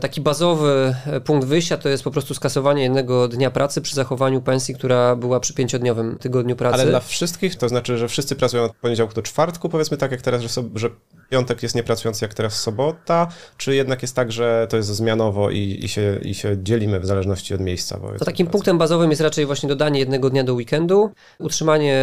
taki 0.00 0.20
bazowy 0.20 0.94
punkt 1.24 1.46
wyjścia 1.46 1.76
to 1.76 1.88
jest 1.88 2.04
po 2.04 2.10
prostu 2.10 2.34
skasowanie 2.34 2.82
jednego 2.82 3.28
dnia 3.28 3.50
pracy 3.50 3.80
przy 3.80 3.94
zachowaniu 3.94 4.40
pensji, 4.40 4.74
która 4.74 5.16
była 5.16 5.40
przy 5.40 5.54
pięciodniowym 5.54 6.18
tygodniu 6.18 6.56
pracy. 6.56 6.74
Ale 6.74 6.86
dla 6.86 7.00
wszystkich? 7.00 7.56
To 7.56 7.68
znaczy, 7.68 7.98
że 7.98 8.08
wszyscy 8.08 8.36
pracują 8.36 8.62
od 8.62 8.76
poniedziałku 8.76 9.14
do 9.14 9.22
czwartku, 9.22 9.68
powiedzmy 9.68 9.96
tak 9.96 10.10
jak 10.10 10.22
teraz, 10.22 10.42
że, 10.42 10.48
so, 10.48 10.64
że 10.74 10.90
piątek 11.30 11.62
jest 11.62 11.74
niepracujący 11.74 12.24
jak 12.24 12.34
teraz 12.34 12.60
sobota, 12.60 13.28
czy 13.56 13.74
jednak 13.74 14.02
jest 14.02 14.14
tak, 14.14 14.32
że 14.32 14.66
to 14.70 14.76
jest 14.76 14.88
zmianowo 14.88 15.50
i, 15.50 15.78
i, 15.82 15.88
się, 15.88 16.18
i 16.22 16.34
się 16.34 16.56
dzielimy 16.62 17.00
w 17.00 17.06
zależności 17.06 17.54
od 17.54 17.60
miejsca? 17.60 18.00
To 18.18 18.24
takim 18.24 18.46
pracy. 18.46 18.52
punktem 18.52 18.78
bazowym 18.78 19.10
jest 19.10 19.22
raczej 19.22 19.46
właśnie 19.46 19.68
dodanie 19.68 20.00
jednego 20.00 20.30
dnia 20.30 20.44
do 20.44 20.54
weekendu, 20.54 21.10
utrzymanie 21.38 21.96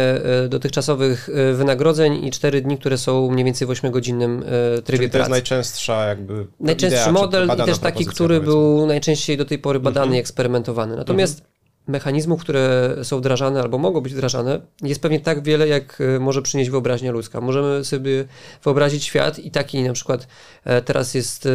e, 0.44 0.48
dotychczasowych 0.48 1.28
e, 1.28 1.52
wynagrodzeń 1.52 2.24
i 2.24 2.30
cztery 2.30 2.62
dni, 2.62 2.78
które 2.78 2.98
są 2.98 3.30
mniej 3.30 3.44
więcej 3.44 3.68
w 3.68 3.70
8-godzinnym 3.70 4.42
e, 4.42 4.82
trybie 4.82 4.98
Czyli 4.98 5.10
to 5.10 5.12
pracy. 5.12 5.18
jest 5.18 5.30
najczęstsza 5.30 6.06
jakby 6.06 6.46
Najczęstszy 6.60 7.02
idea, 7.02 7.12
model 7.26 7.64
i 7.64 7.66
też 7.66 7.78
taki, 7.78 8.06
który 8.06 8.34
powiedzmy. 8.34 8.54
był 8.54 8.86
najczęściej 8.86 9.36
do 9.36 9.44
tej 9.44 9.58
pory 9.58 9.80
badany 9.80 10.06
mm 10.06 10.14
-hmm. 10.14 10.16
i 10.16 10.20
eksperymentowany. 10.20 10.96
Natomiast 10.96 11.38
mm 11.38 11.50
-hmm 11.50 11.56
mechanizmów, 11.86 12.40
które 12.40 12.96
są 13.02 13.18
wdrażane 13.18 13.60
albo 13.60 13.78
mogą 13.78 14.00
być 14.00 14.14
wdrażane, 14.14 14.60
jest 14.82 15.02
pewnie 15.02 15.20
tak 15.20 15.42
wiele, 15.42 15.68
jak 15.68 16.00
e, 16.00 16.18
może 16.18 16.42
przynieść 16.42 16.70
wyobraźnia 16.70 17.12
ludzka. 17.12 17.40
Możemy 17.40 17.84
sobie 17.84 18.24
wyobrazić 18.64 19.04
świat 19.04 19.38
i 19.38 19.50
taki 19.50 19.82
na 19.82 19.92
przykład 19.92 20.26
e, 20.64 20.82
teraz 20.82 21.14
jest 21.14 21.48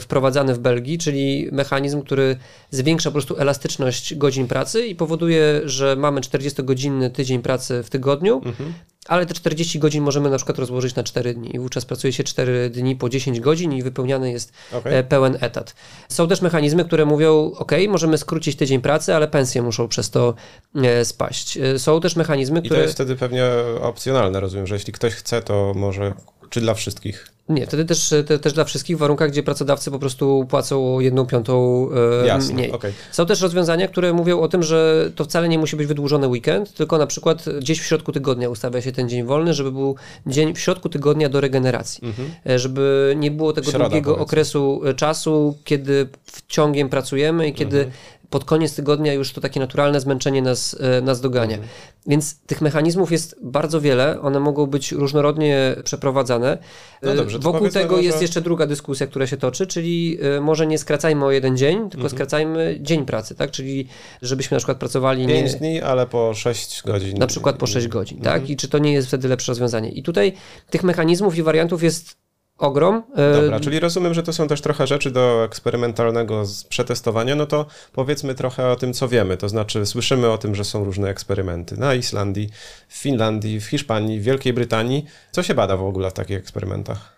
wprowadzany 0.00 0.54
w 0.54 0.58
Belgii, 0.58 0.98
czyli 0.98 1.48
mechanizm, 1.52 2.02
który 2.02 2.36
zwiększa 2.70 3.10
po 3.10 3.12
prostu 3.12 3.36
elastyczność 3.36 4.14
godzin 4.14 4.48
pracy 4.48 4.86
i 4.86 4.94
powoduje, 4.94 5.60
że 5.64 5.96
mamy 5.96 6.20
40-godzinny 6.20 7.10
tydzień 7.10 7.42
pracy 7.42 7.82
w 7.82 7.90
tygodniu, 7.90 8.42
mhm 8.44 8.72
ale 9.08 9.26
te 9.26 9.34
40 9.34 9.78
godzin 9.78 10.04
możemy 10.04 10.30
na 10.30 10.36
przykład 10.36 10.58
rozłożyć 10.58 10.94
na 10.94 11.02
4 11.02 11.34
dni 11.34 11.56
i 11.56 11.58
wówczas 11.58 11.84
pracuje 11.84 12.12
się 12.12 12.24
4 12.24 12.70
dni 12.70 12.96
po 12.96 13.08
10 13.08 13.40
godzin 13.40 13.72
i 13.72 13.82
wypełniany 13.82 14.32
jest 14.32 14.52
okay. 14.72 14.92
E, 14.92 15.04
pełen 15.04 15.38
etat. 15.40 15.74
Są 16.08 16.28
też 16.28 16.42
mechanizmy, 16.42 16.84
które 16.84 17.04
mówią, 17.04 17.52
ok, 17.54 17.72
możemy 17.88 18.18
skrócić 18.18 18.56
tydzień 18.56 18.80
pracy, 18.80 19.14
ale 19.14 19.28
pensje 19.28 19.62
muszą 19.62 19.88
przez 19.88 20.10
to 20.10 20.34
e, 20.74 21.04
spaść. 21.04 21.56
E, 21.56 21.78
są 21.78 22.00
też 22.00 22.16
mechanizmy, 22.16 22.62
które... 22.62 22.76
I 22.76 22.78
to 22.78 22.82
jest 22.82 22.94
wtedy 22.94 23.16
pewnie 23.16 23.44
opcjonalne, 23.80 24.40
rozumiem, 24.40 24.66
że 24.66 24.74
jeśli 24.74 24.92
ktoś 24.92 25.14
chce, 25.14 25.42
to 25.42 25.72
może, 25.74 26.14
czy 26.50 26.60
dla 26.60 26.74
wszystkich? 26.74 27.35
Nie, 27.48 27.66
wtedy 27.66 27.84
też, 27.84 28.14
te, 28.26 28.38
też 28.38 28.52
dla 28.52 28.64
wszystkich 28.64 28.96
w 28.96 29.00
warunkach, 29.00 29.30
gdzie 29.30 29.42
pracodawcy 29.42 29.90
po 29.90 29.98
prostu 29.98 30.46
płacą 30.48 31.00
jedną 31.00 31.26
piątą 31.26 31.88
e, 32.22 32.26
Jasne, 32.26 32.54
mniej. 32.54 32.72
Okay. 32.72 32.92
Są 33.12 33.26
też 33.26 33.40
rozwiązania, 33.40 33.88
które 33.88 34.12
mówią 34.12 34.40
o 34.40 34.48
tym, 34.48 34.62
że 34.62 35.10
to 35.14 35.24
wcale 35.24 35.48
nie 35.48 35.58
musi 35.58 35.76
być 35.76 35.86
wydłużony 35.86 36.28
weekend, 36.28 36.74
tylko 36.74 36.98
na 36.98 37.06
przykład 37.06 37.44
gdzieś 37.58 37.80
w 37.80 37.84
środku 37.84 38.12
tygodnia 38.12 38.48
ustawia 38.48 38.82
się 38.82 38.92
ten 38.92 39.08
dzień 39.08 39.24
wolny, 39.24 39.54
żeby 39.54 39.72
był 39.72 39.96
dzień 40.26 40.54
w 40.54 40.60
środku 40.60 40.88
tygodnia 40.88 41.28
do 41.28 41.40
regeneracji. 41.40 42.08
Mhm. 42.08 42.30
E, 42.46 42.58
żeby 42.58 43.14
nie 43.18 43.30
było 43.30 43.52
tego 43.52 43.70
Środa, 43.70 43.84
długiego 43.84 44.18
okresu 44.18 44.80
e, 44.84 44.94
czasu, 44.94 45.58
kiedy 45.64 46.08
wciągiem 46.24 46.88
pracujemy 46.88 47.48
i 47.48 47.52
kiedy 47.52 47.78
mhm 47.78 47.92
pod 48.30 48.44
koniec 48.44 48.74
tygodnia 48.74 49.12
już 49.12 49.32
to 49.32 49.40
takie 49.40 49.60
naturalne 49.60 50.00
zmęczenie 50.00 50.42
nas, 50.42 50.76
nas 51.02 51.20
dogania. 51.20 51.56
Mhm. 51.56 51.68
Więc 52.06 52.38
tych 52.38 52.60
mechanizmów 52.60 53.12
jest 53.12 53.36
bardzo 53.42 53.80
wiele, 53.80 54.20
one 54.20 54.40
mogą 54.40 54.66
być 54.66 54.92
różnorodnie 54.92 55.76
przeprowadzane. 55.84 56.58
No 57.02 57.14
dobrze, 57.14 57.35
Wokół 57.38 57.68
tego 57.68 58.00
jest 58.00 58.22
jeszcze 58.22 58.40
druga 58.40 58.66
dyskusja, 58.66 59.06
która 59.06 59.26
się 59.26 59.36
toczy, 59.36 59.66
czyli 59.66 60.18
e, 60.36 60.40
może 60.40 60.66
nie 60.66 60.78
skracajmy 60.78 61.24
o 61.24 61.30
jeden 61.30 61.56
dzień, 61.56 61.76
tylko 61.76 61.94
mhm. 61.94 62.10
skracajmy 62.10 62.78
dzień 62.80 63.06
pracy, 63.06 63.34
tak? 63.34 63.50
Czyli 63.50 63.88
żebyśmy 64.22 64.54
na 64.54 64.58
przykład 64.58 64.78
pracowali... 64.78 65.26
5 65.26 65.52
nie... 65.52 65.58
dni, 65.58 65.82
ale 65.82 66.06
po 66.06 66.34
6 66.34 66.82
godzin. 66.86 67.18
Na 67.18 67.26
przykład 67.26 67.56
po 67.56 67.66
6 67.66 67.88
godzin, 67.88 68.18
tak? 68.18 68.26
mhm. 68.26 68.42
tak? 68.42 68.50
I 68.50 68.56
czy 68.56 68.68
to 68.68 68.78
nie 68.78 68.92
jest 68.92 69.08
wtedy 69.08 69.28
lepsze 69.28 69.52
rozwiązanie? 69.52 69.90
I 69.90 70.02
tutaj 70.02 70.32
tych 70.70 70.84
mechanizmów 70.84 71.38
i 71.38 71.42
wariantów 71.42 71.82
jest 71.82 72.16
ogrom. 72.58 73.02
E, 73.16 73.42
Dobra, 73.42 73.60
czyli 73.60 73.80
rozumiem, 73.80 74.14
że 74.14 74.22
to 74.22 74.32
są 74.32 74.48
też 74.48 74.60
trochę 74.60 74.86
rzeczy 74.86 75.10
do 75.10 75.44
eksperymentalnego 75.44 76.44
przetestowania, 76.68 77.36
no 77.36 77.46
to 77.46 77.66
powiedzmy 77.92 78.34
trochę 78.34 78.68
o 78.68 78.76
tym, 78.76 78.92
co 78.92 79.08
wiemy. 79.08 79.36
To 79.36 79.48
znaczy, 79.48 79.86
słyszymy 79.86 80.30
o 80.30 80.38
tym, 80.38 80.54
że 80.54 80.64
są 80.64 80.84
różne 80.84 81.08
eksperymenty 81.08 81.76
na 81.76 81.94
Islandii, 81.94 82.48
w 82.88 82.96
Finlandii, 82.96 83.60
w 83.60 83.64
Hiszpanii, 83.64 84.20
w 84.20 84.22
Wielkiej 84.22 84.52
Brytanii. 84.52 85.04
Co 85.32 85.42
się 85.42 85.54
bada 85.54 85.76
w 85.76 85.84
ogóle 85.84 86.10
w 86.10 86.12
takich 86.12 86.36
eksperymentach? 86.36 87.15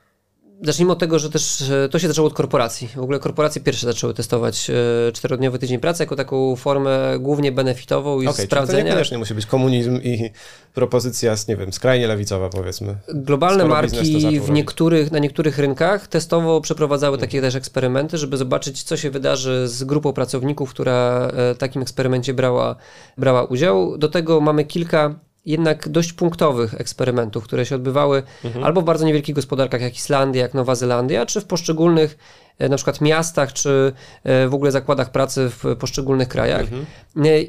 Zacznijmy 0.63 0.93
od 0.93 0.99
tego, 0.99 1.19
że 1.19 1.31
też 1.31 1.65
to 1.91 1.99
się 1.99 2.09
zaczęło 2.09 2.29
od 2.29 2.35
korporacji. 2.35 2.89
W 2.89 2.99
ogóle 2.99 3.19
korporacje 3.19 3.63
pierwsze 3.63 3.87
zaczęły 3.87 4.15
testować 4.15 4.71
e, 4.71 5.13
czterodniowy 5.13 5.59
tydzień 5.59 5.79
pracy 5.79 6.03
jako 6.03 6.17
taką 6.17 6.57
formę 6.57 7.19
głównie 7.21 7.53
benefitową 7.53 8.21
i 8.21 8.27
okay, 8.27 8.47
sprawdzenia. 8.47 8.83
to 8.83 8.87
niekoniecznie 8.87 9.19
musi 9.19 9.35
być 9.35 9.47
komunizm 9.47 10.01
i 10.03 10.31
propozycja, 10.75 11.35
nie 11.49 11.57
wiem, 11.57 11.73
skrajnie 11.73 12.07
lewicowa 12.07 12.49
powiedzmy. 12.49 12.97
Globalne 13.15 13.65
marki 13.65 14.41
w 14.41 14.51
niektórych, 14.51 15.13
na 15.13 15.19
niektórych 15.19 15.59
rynkach 15.59 16.07
testowo 16.09 16.61
przeprowadzały 16.61 17.17
hmm. 17.17 17.29
takie 17.29 17.41
też 17.41 17.55
eksperymenty, 17.55 18.19
żeby 18.19 18.37
zobaczyć, 18.37 18.83
co 18.83 18.97
się 18.97 19.11
wydarzy 19.11 19.69
z 19.69 19.85
grupą 19.85 20.13
pracowników, 20.13 20.71
która 20.71 21.29
w 21.33 21.39
e, 21.39 21.55
takim 21.55 21.83
eksperymencie 21.83 22.35
brała, 22.35 22.77
brała 23.19 23.45
udział. 23.45 23.99
Do 23.99 24.09
tego 24.09 24.41
mamy 24.41 24.65
kilka 24.65 25.28
jednak 25.47 25.89
dość 25.89 26.13
punktowych 26.13 26.75
eksperymentów, 26.81 27.45
które 27.45 27.67
się 27.67 27.75
odbywały 27.75 28.23
mhm. 28.45 28.65
albo 28.65 28.81
w 28.81 28.85
bardzo 28.85 29.07
niewielkich 29.07 29.35
gospodarkach 29.35 29.81
jak 29.81 29.97
Islandia, 29.97 30.43
jak 30.43 30.55
Nowa 30.55 30.75
Zelandia, 30.75 31.27
czy 31.27 31.41
w 31.41 31.45
poszczególnych 31.45 32.19
na 32.59 32.77
przykład 32.77 33.01
miastach, 33.01 33.53
czy 33.53 33.93
w 34.25 34.55
ogóle 34.55 34.71
zakładach 34.71 35.11
pracy 35.11 35.51
w 35.51 35.77
poszczególnych 35.77 36.29
krajach. 36.29 36.61
Mhm. 36.61 36.87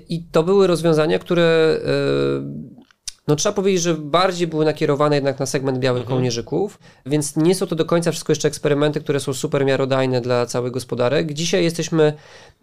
I 0.10 0.24
to 0.32 0.44
były 0.44 0.68
rozwiązania, 0.68 1.20
które 1.20 1.80
no 3.30 3.36
trzeba 3.36 3.54
powiedzieć, 3.54 3.82
że 3.82 3.94
bardziej 3.94 4.48
były 4.48 4.66
nakierowane 4.66 5.16
jednak 5.16 5.40
na 5.40 5.46
segment 5.46 5.80
białych 5.80 6.02
mhm. 6.02 6.16
kołnierzyków, 6.16 6.80
więc 7.06 7.36
nie 7.36 7.56
są 7.56 7.68
to 7.68 7.76
do 7.76 7.86
końca 7.86 8.12
wszystko 8.12 8.32
jeszcze 8.32 8.48
eksperymenty, 8.48 9.02
które 9.02 9.20
są 9.20 9.34
super 9.34 9.66
miarodajne 9.66 10.22
dla 10.22 10.46
całych 10.46 10.72
gospodarek. 10.72 11.34
Dzisiaj 11.34 11.64
jesteśmy 11.64 12.14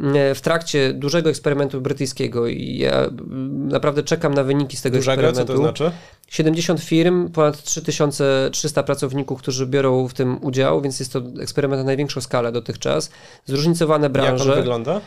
mm, 0.00 0.34
w 0.34 0.40
trakcie 0.40 0.92
dużego 0.92 1.30
eksperymentu 1.30 1.80
brytyjskiego 1.80 2.46
i 2.46 2.78
ja 2.78 2.98
mm, 2.98 3.68
naprawdę 3.68 4.02
czekam 4.02 4.34
na 4.34 4.44
wyniki 4.44 4.76
z 4.76 4.82
tego 4.82 4.96
dużego, 4.96 5.22
eksperymentu. 5.22 5.52
Co 5.52 5.58
to 5.58 5.62
znaczy? 5.62 5.96
70 6.28 6.80
firm, 6.80 7.28
ponad 7.28 7.62
3300 7.62 8.82
pracowników, 8.82 9.38
którzy 9.38 9.66
biorą 9.66 10.08
w 10.08 10.14
tym 10.14 10.44
udział, 10.44 10.80
więc 10.80 11.00
jest 11.00 11.12
to 11.12 11.22
eksperyment 11.40 11.80
na 11.80 11.86
największą 11.86 12.20
skalę 12.20 12.52
dotychczas. 12.52 13.10
Zróżnicowane 13.44 14.10
branże. 14.10 14.44
Jak 14.44 14.52
on 14.52 14.62
wygląda? 14.62 15.00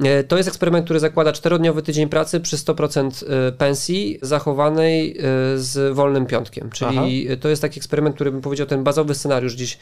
E, 0.00 0.24
to 0.24 0.36
jest 0.36 0.48
eksperyment, 0.48 0.84
który 0.84 1.00
zakłada 1.00 1.32
czterodniowy 1.32 1.82
tydzień 1.82 2.08
pracy 2.08 2.40
przy 2.40 2.56
100% 2.56 3.24
e, 3.28 3.52
pensji 3.52 4.18
zachowanej 4.22 5.18
e, 5.18 5.22
z 5.58 5.94
wolnym 5.94 6.26
piątkiem. 6.26 6.70
Czyli 6.70 7.26
Aha. 7.28 7.36
to 7.40 7.48
jest 7.48 7.62
taki 7.62 7.80
eksperyment, 7.80 8.14
który 8.14 8.32
bym 8.32 8.40
powiedział, 8.40 8.66
ten 8.66 8.84
bazowy 8.84 9.14
scenariusz 9.14 9.52
dziś 9.54 9.78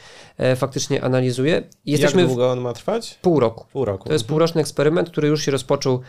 faktycznie 0.55 1.03
analizuje. 1.03 1.63
Jesteśmy 1.85 2.21
Jak 2.21 2.27
długo 2.27 2.51
on 2.51 2.61
ma 2.61 2.73
trwać? 2.73 3.19
Pół 3.21 3.39
roku. 3.39 3.65
Pół 3.73 3.85
roku. 3.85 4.07
To 4.07 4.13
jest 4.13 4.23
mhm. 4.23 4.29
półroczny 4.29 4.61
eksperyment, 4.61 5.09
który 5.09 5.27
już 5.27 5.41
się 5.45 5.51
rozpoczął 5.51 6.01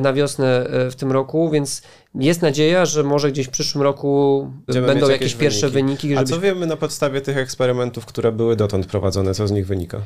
na 0.00 0.12
wiosnę 0.12 0.66
w 0.90 0.94
tym 0.94 1.12
roku, 1.12 1.50
więc 1.50 1.82
jest 2.14 2.42
nadzieja, 2.42 2.86
że 2.86 3.02
może 3.02 3.32
gdzieś 3.32 3.46
w 3.46 3.50
przyszłym 3.50 3.82
roku 3.82 4.50
Będziemy 4.66 4.86
będą 4.86 5.08
jakieś, 5.08 5.20
jakieś 5.20 5.34
pierwsze 5.34 5.68
wyniki. 5.68 6.08
wyniki 6.08 6.32
A 6.32 6.34
co 6.34 6.40
wiemy 6.40 6.66
na 6.66 6.76
podstawie 6.76 7.20
tych 7.20 7.36
eksperymentów, 7.36 8.06
które 8.06 8.32
były 8.32 8.56
dotąd 8.56 8.86
prowadzone? 8.86 9.34
Co 9.34 9.48
z 9.48 9.50
nich 9.50 9.66
wynika? 9.66 10.00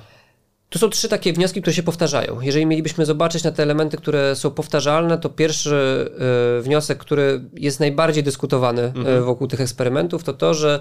Tu 0.73 0.79
są 0.79 0.88
trzy 0.88 1.09
takie 1.09 1.33
wnioski, 1.33 1.61
które 1.61 1.75
się 1.75 1.83
powtarzają. 1.83 2.41
Jeżeli 2.41 2.67
mielibyśmy 2.67 3.07
zobaczyć 3.07 3.45
na 3.45 3.52
te 3.52 3.62
elementy, 3.62 3.97
które 3.97 4.37
są 4.37 4.50
powtarzalne, 4.50 5.19
to 5.19 5.29
pierwszy 5.29 6.11
y, 6.59 6.62
wniosek, 6.62 6.99
który 6.99 7.45
jest 7.55 7.81
najbardziej 7.81 8.23
dyskutowany 8.23 8.83
y, 8.83 8.87
mhm. 8.87 9.25
wokół 9.25 9.47
tych 9.47 9.61
eksperymentów, 9.61 10.25
to 10.25 10.33
to, 10.33 10.55
że 10.55 10.81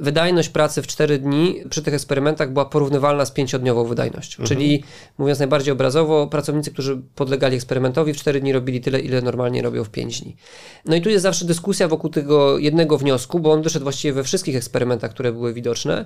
wydajność 0.00 0.48
pracy 0.48 0.82
w 0.82 0.86
4 0.86 1.18
dni 1.18 1.60
przy 1.70 1.82
tych 1.82 1.94
eksperymentach 1.94 2.52
była 2.52 2.64
porównywalna 2.64 3.24
z 3.24 3.32
5-dniową 3.32 3.88
wydajnością. 3.88 4.42
Mhm. 4.42 4.48
Czyli 4.48 4.84
mówiąc 5.18 5.38
najbardziej 5.38 5.72
obrazowo, 5.72 6.26
pracownicy, 6.26 6.70
którzy 6.70 7.02
podlegali 7.14 7.56
eksperymentowi 7.56 8.12
w 8.12 8.16
4 8.16 8.40
dni 8.40 8.52
robili 8.52 8.80
tyle, 8.80 9.00
ile 9.00 9.22
normalnie 9.22 9.62
robią 9.62 9.84
w 9.84 9.90
5 9.90 10.20
dni. 10.20 10.36
No 10.84 10.96
i 10.96 11.00
tu 11.00 11.10
jest 11.10 11.22
zawsze 11.22 11.44
dyskusja 11.44 11.88
wokół 11.88 12.10
tego 12.10 12.58
jednego 12.58 12.98
wniosku, 12.98 13.40
bo 13.40 13.52
on 13.52 13.62
wyszedł 13.62 13.82
właściwie 13.82 14.12
we 14.12 14.24
wszystkich 14.24 14.56
eksperymentach, 14.56 15.10
które 15.10 15.32
były 15.32 15.54
widoczne. 15.54 16.04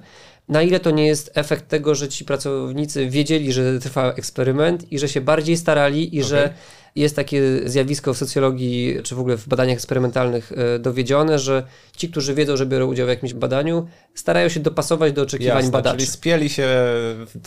Na 0.49 0.63
ile 0.63 0.81
to 0.81 0.91
nie 0.91 1.07
jest 1.07 1.31
efekt 1.35 1.69
tego, 1.69 1.95
że 1.95 2.09
ci 2.09 2.25
pracownicy 2.25 3.09
wiedzieli, 3.09 3.53
że 3.53 3.79
trwa 3.79 4.13
eksperyment 4.13 4.93
i 4.93 4.99
że 4.99 5.09
się 5.09 5.21
bardziej 5.21 5.57
starali 5.57 6.17
i 6.17 6.19
okay. 6.19 6.29
że 6.29 6.55
jest 7.01 7.17
takie 7.17 7.43
zjawisko 7.65 8.15
w 8.15 8.17
socjologii, 8.17 8.99
czy 9.03 9.15
w 9.15 9.21
ogóle 9.21 9.37
w 9.37 9.49
badaniach 9.49 9.75
eksperymentalnych 9.75 10.53
e, 10.53 10.79
dowiedzione, 10.79 11.39
że 11.39 11.63
ci, 11.97 12.09
którzy 12.09 12.35
wiedzą, 12.35 12.57
że 12.57 12.67
biorą 12.67 12.87
udział 12.87 13.07
w 13.07 13.11
jakimś 13.11 13.35
badaniu, 13.35 13.87
starają 14.15 14.49
się 14.49 14.61
dopasować 14.61 15.13
do 15.13 15.23
oczekiwań 15.23 15.57
Jasne, 15.57 15.71
badaczy. 15.71 15.97
Czyli 15.97 16.11
spieli 16.11 16.49
się 16.49 16.69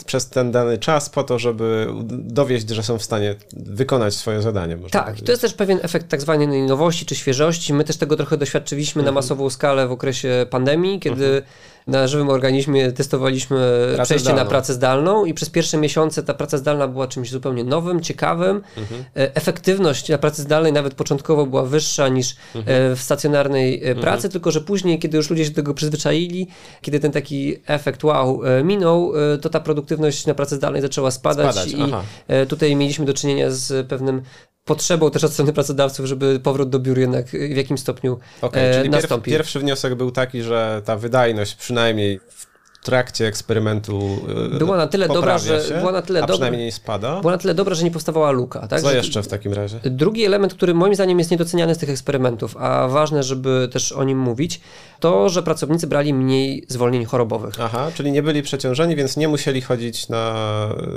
przez 0.05 0.29
ten 0.29 0.51
dany 0.51 0.77
czas 0.77 1.10
po 1.10 1.24
to, 1.24 1.39
żeby 1.39 1.88
dowieść, 2.12 2.70
że 2.70 2.84
są 2.84 2.98
w 2.98 3.03
stanie 3.03 3.36
wykonać 3.53 4.13
swoje 4.13 4.41
zadanie. 4.41 4.77
tak, 4.91 5.05
powiedzieć. 5.05 5.25
to 5.25 5.31
jest 5.31 5.41
też 5.41 5.53
pewien 5.53 5.79
efekt 5.81 6.10
tak 6.10 6.22
zwanej 6.22 6.62
nowości 6.62 7.05
czy 7.05 7.15
świeżości. 7.15 7.74
My 7.74 7.84
też 7.84 7.98
tego 7.98 8.17
trochę 8.17 8.38
doświadczyliśmy 8.38 9.00
mhm. 9.00 9.15
na 9.15 9.22
masową 9.22 9.50
skalę 9.50 9.88
w 9.88 9.91
okresie 9.91 10.46
pandemii, 10.50 11.00
kiedy 11.00 11.25
mhm 11.25 11.43
na 11.88 12.08
żywym 12.08 12.30
organizmie 12.30 12.92
testowaliśmy 12.92 13.58
pracę 13.96 14.04
przejście 14.04 14.24
zdalną. 14.24 14.44
na 14.44 14.50
pracę 14.50 14.74
zdalną 14.74 15.26
i 15.26 15.34
przez 15.34 15.50
pierwsze 15.50 15.78
miesiące 15.78 16.24
ta 16.24 16.34
praca 16.34 16.58
zdalna 16.58 16.88
była 16.88 17.08
czymś 17.08 17.32
zupełnie 17.32 17.64
nowym, 17.64 18.02
ciekawym. 18.02 18.62
Mhm. 18.78 19.04
E, 19.16 19.36
efektywność 19.36 20.10
na 20.10 20.18
pracy 20.18 20.42
zdalnej 20.42 20.74
nawet 20.74 20.94
początkowo 20.94 21.46
była 21.46 21.64
wyższa 21.64 22.08
niż 22.08 22.36
mhm. 22.56 22.92
E, 22.92 22.96
w 22.96 23.02
stacjonarnej 23.02 23.76
e, 23.76 23.88
mhm. 23.88 24.00
pracy, 24.00 24.30
tylko 24.30 24.52
że 24.52 24.62
później, 24.62 25.00
kiedy 25.00 25.18
już 25.18 25.30
ludzie 25.30 25.44
się 25.44 25.50
do 25.50 25.56
tego 25.56 25.74
przyzwyczaili, 25.74 26.48
kiedy 26.82 27.00
ten 27.00 27.12
taki 27.12 27.56
efekt 27.68 28.04
wow 28.04 28.42
minął, 28.64 29.14
to 29.42 29.50
ta 29.50 29.60
produktywność 29.60 30.26
na 30.26 30.34
pracy 30.34 30.56
zdalnej 30.56 30.82
zaczęła 30.82 31.12
spadać, 31.12 31.56
spadać 31.56 31.74
i 31.74 31.82
aha. 31.82 32.04
tutaj 32.50 32.76
mieliśmy 32.76 33.06
do 33.06 33.14
czynienia 33.14 33.50
z 33.50 33.88
pewnym 33.88 34.22
potrzebą 34.65 35.12
też 35.12 35.24
od 35.24 35.34
strony 35.34 35.53
pracodawców, 35.53 36.06
żeby 36.06 36.39
powrót 36.39 36.70
do 36.70 36.80
biur 36.80 37.00
jednak 37.00 37.27
w 37.27 37.56
jakimś 37.56 37.80
stopniu 37.80 38.20
okay, 38.41 38.63
e, 38.63 38.77
czyli 38.77 38.89
nastąpił. 38.89 39.34
Pierwszy 39.34 39.60
wniosek 39.60 39.96
był 39.96 40.12
taki, 40.12 40.41
że 40.41 40.82
ta 40.86 40.98
wydajność 40.98 41.56
przynajmniej 41.56 42.20
w 42.30 42.50
trakcie 42.84 43.28
eksperymentu 43.28 44.20
e, 44.56 44.58
była 44.58 44.78
na 44.78 44.88
tyle 44.88 45.08
dobra, 45.08 45.38
że 45.38 45.62
się, 45.62 45.80
była 45.80 45.92
na 45.92 46.02
tyle 46.02 46.20
a 46.20 46.22
dobra, 46.22 46.36
przynajmniej 46.36 46.72
spada. 46.72 47.22
Była 47.22 47.34
na 47.34 47.38
tyle 47.38 47.54
dobra, 47.54 47.76
że 47.76 47.84
nie 47.84 47.92
powstawała 47.92 48.32
luka. 48.32 48.68
Tak? 48.68 48.82
Co 48.82 48.92
jeszcze 48.92 49.24
w 49.24 49.28
takim 49.28 49.54
razie? 49.54 49.80
Drugi 49.84 50.26
element, 50.26 50.54
który 50.54 50.74
moim 50.74 50.96
zdaniem 50.96 51.20
jest 51.20 51.32
niedoceniany 51.32 51.76
z 51.76 51.78
tych 51.78 51.90
eksperymentów, 51.90 52.58
a 52.58 52.88
ważne, 52.88 53.24
żeby 53.24 53.70
też 53.72 53.92
o 53.92 54.04
nim 54.04 54.20
mówić, 54.20 54.62
to, 55.00 55.30
że 55.30 55.44
pracownicy 55.44 55.88
brali 55.88 56.14
mniej 56.14 56.66
zwolnień 56.68 57.06
chorobowych. 57.06 57.54
Aha, 57.60 57.92
czyli 57.94 58.12
nie 58.12 58.24
byli 58.24 58.44
przeciążeni, 58.44 58.96
więc 58.96 59.18
nie 59.18 59.28
musieli 59.28 59.62
chodzić 59.62 60.10
na 60.10 60.36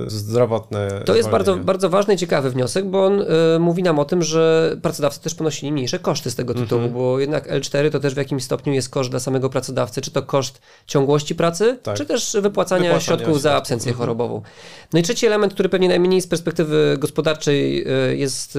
zdrowotne. 0.07 0.89
To 1.05 1.15
jest 1.15 1.29
bardzo, 1.29 1.57
bardzo 1.57 1.91
ważny 1.91 2.15
i 2.15 2.17
ciekawy 2.17 2.51
wniosek, 2.51 2.85
bo 2.85 3.05
on 3.05 3.21
y, 3.21 3.27
mówi 3.59 3.83
nam 3.83 3.99
o 3.99 4.05
tym, 4.05 4.23
że 4.23 4.77
pracodawcy 4.83 5.21
też 5.21 5.35
ponosili 5.35 5.73
mniejsze 5.73 5.99
koszty 5.99 6.31
z 6.31 6.35
tego 6.35 6.55
tytułu, 6.55 6.83
mhm. 6.83 6.93
bo 6.93 7.21
jednak 7.21 7.51
L4 7.51 7.91
to 7.91 8.01
też 8.01 8.15
w 8.15 8.17
jakimś 8.17 8.45
stopniu 8.45 8.73
jest 8.73 8.89
koszt 8.89 9.11
dla 9.11 9.21
samego 9.21 9.51
pracodawcy, 9.51 10.01
czy 10.01 10.11
to 10.11 10.23
koszt 10.23 10.61
ciągłości 10.87 11.35
pracy, 11.35 11.74
tak. 11.83 11.97
czy 11.97 12.07
też 12.07 12.37
wypłacania, 12.41 12.83
wypłacania 12.83 13.01
środków 13.01 13.41
za 13.41 13.55
absencję 13.55 13.91
mhm. 13.91 13.99
chorobową. 13.99 14.43
No 14.93 15.01
i 15.01 15.03
trzeci 15.03 15.27
element, 15.27 15.55
który 15.55 15.69
pewnie 15.69 15.89
najmniej 15.89 16.21
z 16.21 16.27
perspektywy 16.27 16.97
gospodarczej 16.99 17.89
y, 18.11 18.17
jest 18.17 18.59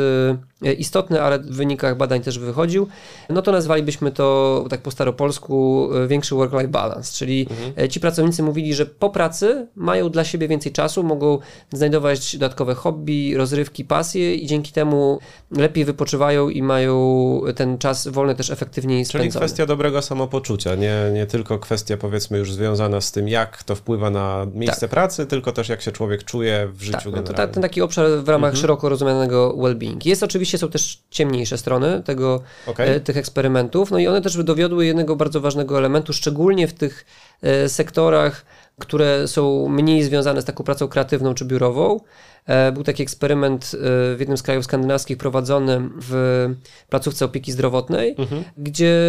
y, 0.63 0.74
istotny, 0.74 1.22
ale 1.22 1.39
w 1.39 1.55
wynikach 1.55 1.98
badań 1.98 2.22
też 2.22 2.39
wychodził, 2.39 2.88
no 3.29 3.41
to 3.41 3.51
nazwalibyśmy 3.51 4.12
to 4.12 4.65
tak 4.69 4.81
po 4.81 4.91
staropolsku 4.91 5.25
polsku 5.25 5.89
e, 6.03 6.07
większy 6.07 6.36
work-life 6.36 6.67
balance, 6.67 7.13
czyli 7.13 7.48
mhm. 7.50 7.74
E, 7.77 7.89
ci 7.89 8.00
pracownicy 8.00 8.43
mówili, 8.43 8.74
że 8.74 8.86
po 8.86 9.10
pracy 9.10 9.67
mają 9.75 10.10
dla 10.10 10.24
siebie 10.24 10.48
więcej 10.48 10.72
czasu, 10.72 11.03
mogą 11.03 11.39
znajdować 11.74 12.38
dodatkowe 12.38 12.75
hobby, 12.75 13.34
rozrywki, 13.38 13.86
pasje 13.86 14.36
i 14.36 14.48
dzięki 14.48 14.72
temu 14.72 15.19
lepiej 15.51 15.86
wypoczywają 15.86 16.50
i 16.50 16.62
mają 16.62 17.41
ten 17.55 17.77
czas 17.77 18.07
wolny 18.07 18.36
też 18.36 18.50
efektywniej 18.50 19.05
spędzony. 19.05 19.31
Czyli 19.31 19.39
kwestia 19.39 19.65
dobrego 19.65 20.01
samopoczucia, 20.01 20.75
nie, 20.75 21.12
nie 21.13 21.25
tylko 21.25 21.60
kwestia 21.60 21.98
powiedzmy 21.98 22.38
już 22.38 22.53
związana 22.53 23.01
z 23.01 23.04
tym, 23.12 23.27
jak 23.27 23.63
to 23.63 23.75
wpływa 23.75 24.09
na 24.09 24.47
miejsce 24.53 24.81
tak. 24.81 24.89
pracy, 24.89 25.25
tylko 25.25 25.51
też 25.51 25.69
jak 25.69 25.81
się 25.81 25.91
człowiek 25.91 26.24
czuje 26.24 26.69
w 26.74 26.81
życiu 26.81 27.12
tak, 27.12 27.15
no 27.15 27.21
to 27.24 27.47
ten 27.47 27.62
taki 27.62 27.81
obszar 27.81 28.07
w 28.24 28.29
ramach 28.29 28.50
mhm. 28.50 28.62
szeroko 28.62 28.89
rozumianego 28.89 29.55
well-being. 29.57 30.05
Jest 30.05 30.24
oczywiście, 30.24 30.57
są 30.57 30.69
też 30.69 31.03
ciemniejsze 31.09 31.57
strony 31.57 32.03
tego, 32.03 32.41
okay. 32.67 32.88
e, 32.88 33.00
tych 33.00 33.17
eksperymentów, 33.17 33.91
no 33.91 34.00
i 34.00 34.07
one 34.07 34.21
też 34.21 34.43
dowiodły 34.43 34.85
jednego 34.85 35.15
bardzo 35.15 35.41
ważnego 35.41 35.77
elementu, 35.77 36.13
szczególnie 36.13 36.67
w 36.67 36.74
tych 36.74 37.05
e, 37.41 37.69
sektorach, 37.69 38.45
które 38.79 39.27
są 39.27 39.69
mniej 39.69 40.03
związane 40.03 40.41
z 40.41 40.45
taką 40.45 40.63
pracą 40.63 40.88
kreatywną 40.88 41.33
czy 41.33 41.45
biurową. 41.45 42.00
E, 42.45 42.71
był 42.71 42.83
taki 42.83 43.03
eksperyment 43.03 43.71
e, 43.74 43.77
w 44.15 44.17
jednym 44.19 44.38
z 44.38 44.43
krajów 44.43 44.65
skandynawskich 44.65 45.17
prowadzony 45.17 45.89
w 46.01 46.50
placówce 46.89 47.25
opieki 47.25 47.51
zdrowotnej, 47.51 48.15
mhm. 48.17 48.43
gdzie 48.57 49.00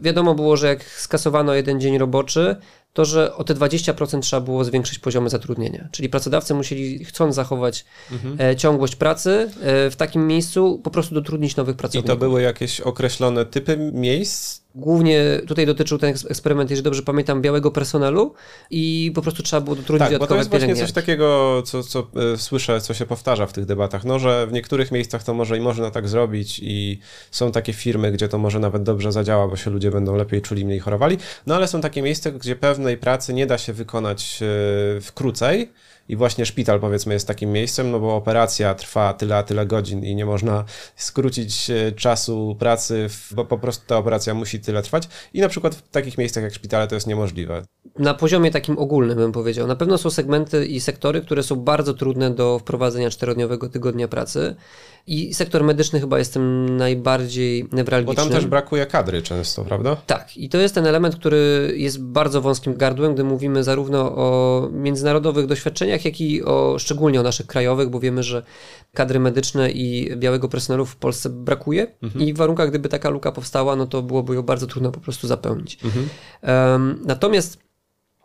wiadomo 0.00 0.34
było, 0.34 0.56
że 0.56 0.66
jak 0.66 0.84
skasowano 0.84 1.54
jeden 1.54 1.80
dzień 1.80 1.98
roboczy, 1.98 2.56
to, 2.96 3.04
że 3.04 3.34
o 3.34 3.44
te 3.44 3.54
20% 3.54 4.20
trzeba 4.20 4.40
było 4.40 4.64
zwiększyć 4.64 4.98
poziomy 4.98 5.30
zatrudnienia. 5.30 5.88
Czyli 5.92 6.08
pracodawcy 6.08 6.54
musieli, 6.54 7.04
chcąc 7.04 7.34
zachować 7.34 7.84
mhm. 8.12 8.40
E, 8.40 8.56
ciągłość 8.56 8.96
pracy 8.96 9.50
e, 9.60 9.90
w 9.90 9.96
takim 9.96 10.26
miejscu, 10.26 10.80
po 10.84 10.90
prostu 10.90 11.14
dotrudnić 11.14 11.56
nowych 11.56 11.76
pracowników. 11.76 12.10
I 12.10 12.12
to 12.14 12.16
były 12.16 12.42
jakieś 12.42 12.80
określone 12.80 13.46
typy 13.46 13.90
miejsc? 13.92 14.66
Głównie 14.76 15.40
tutaj 15.46 15.66
dotyczył 15.66 15.98
ten 15.98 16.14
eksperyment, 16.28 16.70
jeżeli 16.70 16.84
dobrze 16.84 17.02
pamiętam, 17.02 17.42
białego 17.42 17.70
personelu 17.70 18.34
i 18.70 19.12
po 19.14 19.22
prostu 19.22 19.42
trzeba 19.42 19.60
było 19.60 19.76
dotrudnić 19.76 20.08
tak, 20.08 20.12
dodatkowe 20.12 20.44
bo 20.44 20.48
to 20.48 20.56
jest 20.56 20.66
właśnie 20.66 20.86
coś 20.86 20.92
takiego, 20.92 21.62
co, 21.62 21.82
co 21.82 22.06
y, 22.34 22.38
słyszę, 22.38 22.80
co 22.80 22.94
się 22.94 23.06
powtarza 23.06 23.46
w 23.46 23.52
tych 23.52 23.66
debatach, 23.66 24.04
no, 24.04 24.18
że 24.18 24.46
w 24.46 24.52
niektórych 24.52 24.92
miejscach 24.92 25.24
to 25.24 25.34
może 25.34 25.56
i 25.58 25.60
można 25.60 25.90
tak 25.90 26.08
zrobić 26.08 26.60
i 26.62 26.98
są 27.30 27.52
takie 27.52 27.72
firmy, 27.72 28.12
gdzie 28.12 28.28
to 28.28 28.38
może 28.38 28.58
nawet 28.58 28.82
dobrze 28.82 29.12
zadziała, 29.12 29.48
bo 29.48 29.56
się 29.56 29.70
ludzie 29.70 29.90
będą 29.90 30.16
lepiej 30.16 30.42
czuli, 30.42 30.64
mniej 30.64 30.78
chorowali, 30.78 31.18
no 31.46 31.54
ale 31.54 31.68
są 31.68 31.80
takie 31.80 32.02
miejsca, 32.02 32.30
gdzie 32.30 32.56
pracy 32.96 33.34
nie 33.34 33.46
da 33.46 33.58
się 33.58 33.72
wykonać 33.72 34.38
y, 34.42 35.00
w 35.00 35.10
krócej, 35.14 35.72
i 36.08 36.16
właśnie 36.16 36.46
szpital 36.46 36.80
powiedzmy 36.80 37.14
jest 37.14 37.28
takim 37.28 37.52
miejscem, 37.52 37.90
no 37.90 38.00
bo 38.00 38.16
operacja 38.16 38.74
trwa 38.74 39.14
tyle 39.14 39.36
a 39.36 39.42
tyle 39.42 39.66
godzin 39.66 40.04
i 40.04 40.14
nie 40.14 40.26
można 40.26 40.64
skrócić 40.96 41.70
e, 41.70 41.92
czasu 41.92 42.56
pracy, 42.58 43.08
bo 43.30 43.44
po 43.44 43.58
prostu 43.58 43.86
ta 43.86 43.96
operacja 43.96 44.34
musi 44.34 44.60
tyle 44.60 44.82
trwać 44.82 45.08
i 45.34 45.40
na 45.40 45.48
przykład 45.48 45.74
w 45.74 45.88
takich 45.88 46.18
miejscach 46.18 46.44
jak 46.44 46.54
szpitale 46.54 46.88
to 46.88 46.94
jest 46.94 47.06
niemożliwe. 47.06 47.62
Na 47.98 48.14
poziomie 48.14 48.50
takim 48.50 48.78
ogólnym 48.78 49.18
bym 49.18 49.32
powiedział. 49.32 49.66
Na 49.66 49.76
pewno 49.76 49.98
są 49.98 50.10
segmenty 50.10 50.66
i 50.66 50.80
sektory, 50.80 51.20
które 51.20 51.42
są 51.42 51.56
bardzo 51.56 51.94
trudne 51.94 52.30
do 52.30 52.58
wprowadzenia 52.58 53.10
czterodniowego 53.10 53.68
tygodnia 53.68 54.08
pracy 54.08 54.56
i 55.06 55.34
sektor 55.34 55.64
medyczny 55.64 56.00
chyba 56.00 56.18
jest 56.18 56.32
tym 56.32 56.76
najbardziej 56.76 57.68
newralgiczny. 57.72 58.14
Bo 58.14 58.22
tam 58.22 58.32
też 58.32 58.46
brakuje 58.46 58.86
kadry 58.86 59.22
często, 59.22 59.64
prawda? 59.64 59.96
Tak, 60.06 60.36
i 60.36 60.48
to 60.48 60.58
jest 60.58 60.74
ten 60.74 60.86
element, 60.86 61.16
który 61.16 61.72
jest 61.76 62.02
bardzo 62.02 62.40
wąskim 62.40 62.76
gardłem, 62.76 63.14
gdy 63.14 63.24
mówimy 63.24 63.64
zarówno 63.64 64.16
o 64.16 64.68
międzynarodowych 64.72 65.46
doświadczeniach, 65.46 66.04
jak 66.04 66.20
i 66.20 66.42
o 66.42 66.78
szczególnie 66.78 67.20
o 67.20 67.22
naszych 67.22 67.46
krajowych, 67.46 67.90
bo 67.90 68.00
wiemy, 68.00 68.22
że 68.22 68.42
kadry 68.94 69.20
medyczne 69.20 69.70
i 69.70 70.16
białego 70.16 70.48
personelu 70.48 70.86
w 70.86 70.96
Polsce 70.96 71.30
brakuje 71.30 71.86
mhm. 72.02 72.24
i 72.24 72.32
w 72.32 72.36
warunkach, 72.36 72.68
gdyby 72.68 72.88
taka 72.88 73.10
luka 73.10 73.32
powstała, 73.32 73.76
no 73.76 73.86
to 73.86 74.02
byłoby 74.02 74.34
ją 74.34 74.42
bardzo 74.42 74.66
trudno 74.66 74.92
po 74.92 75.00
prostu 75.00 75.26
zapełnić. 75.26 75.78
Mhm. 75.84 76.08
Um, 76.42 77.02
natomiast 77.04 77.65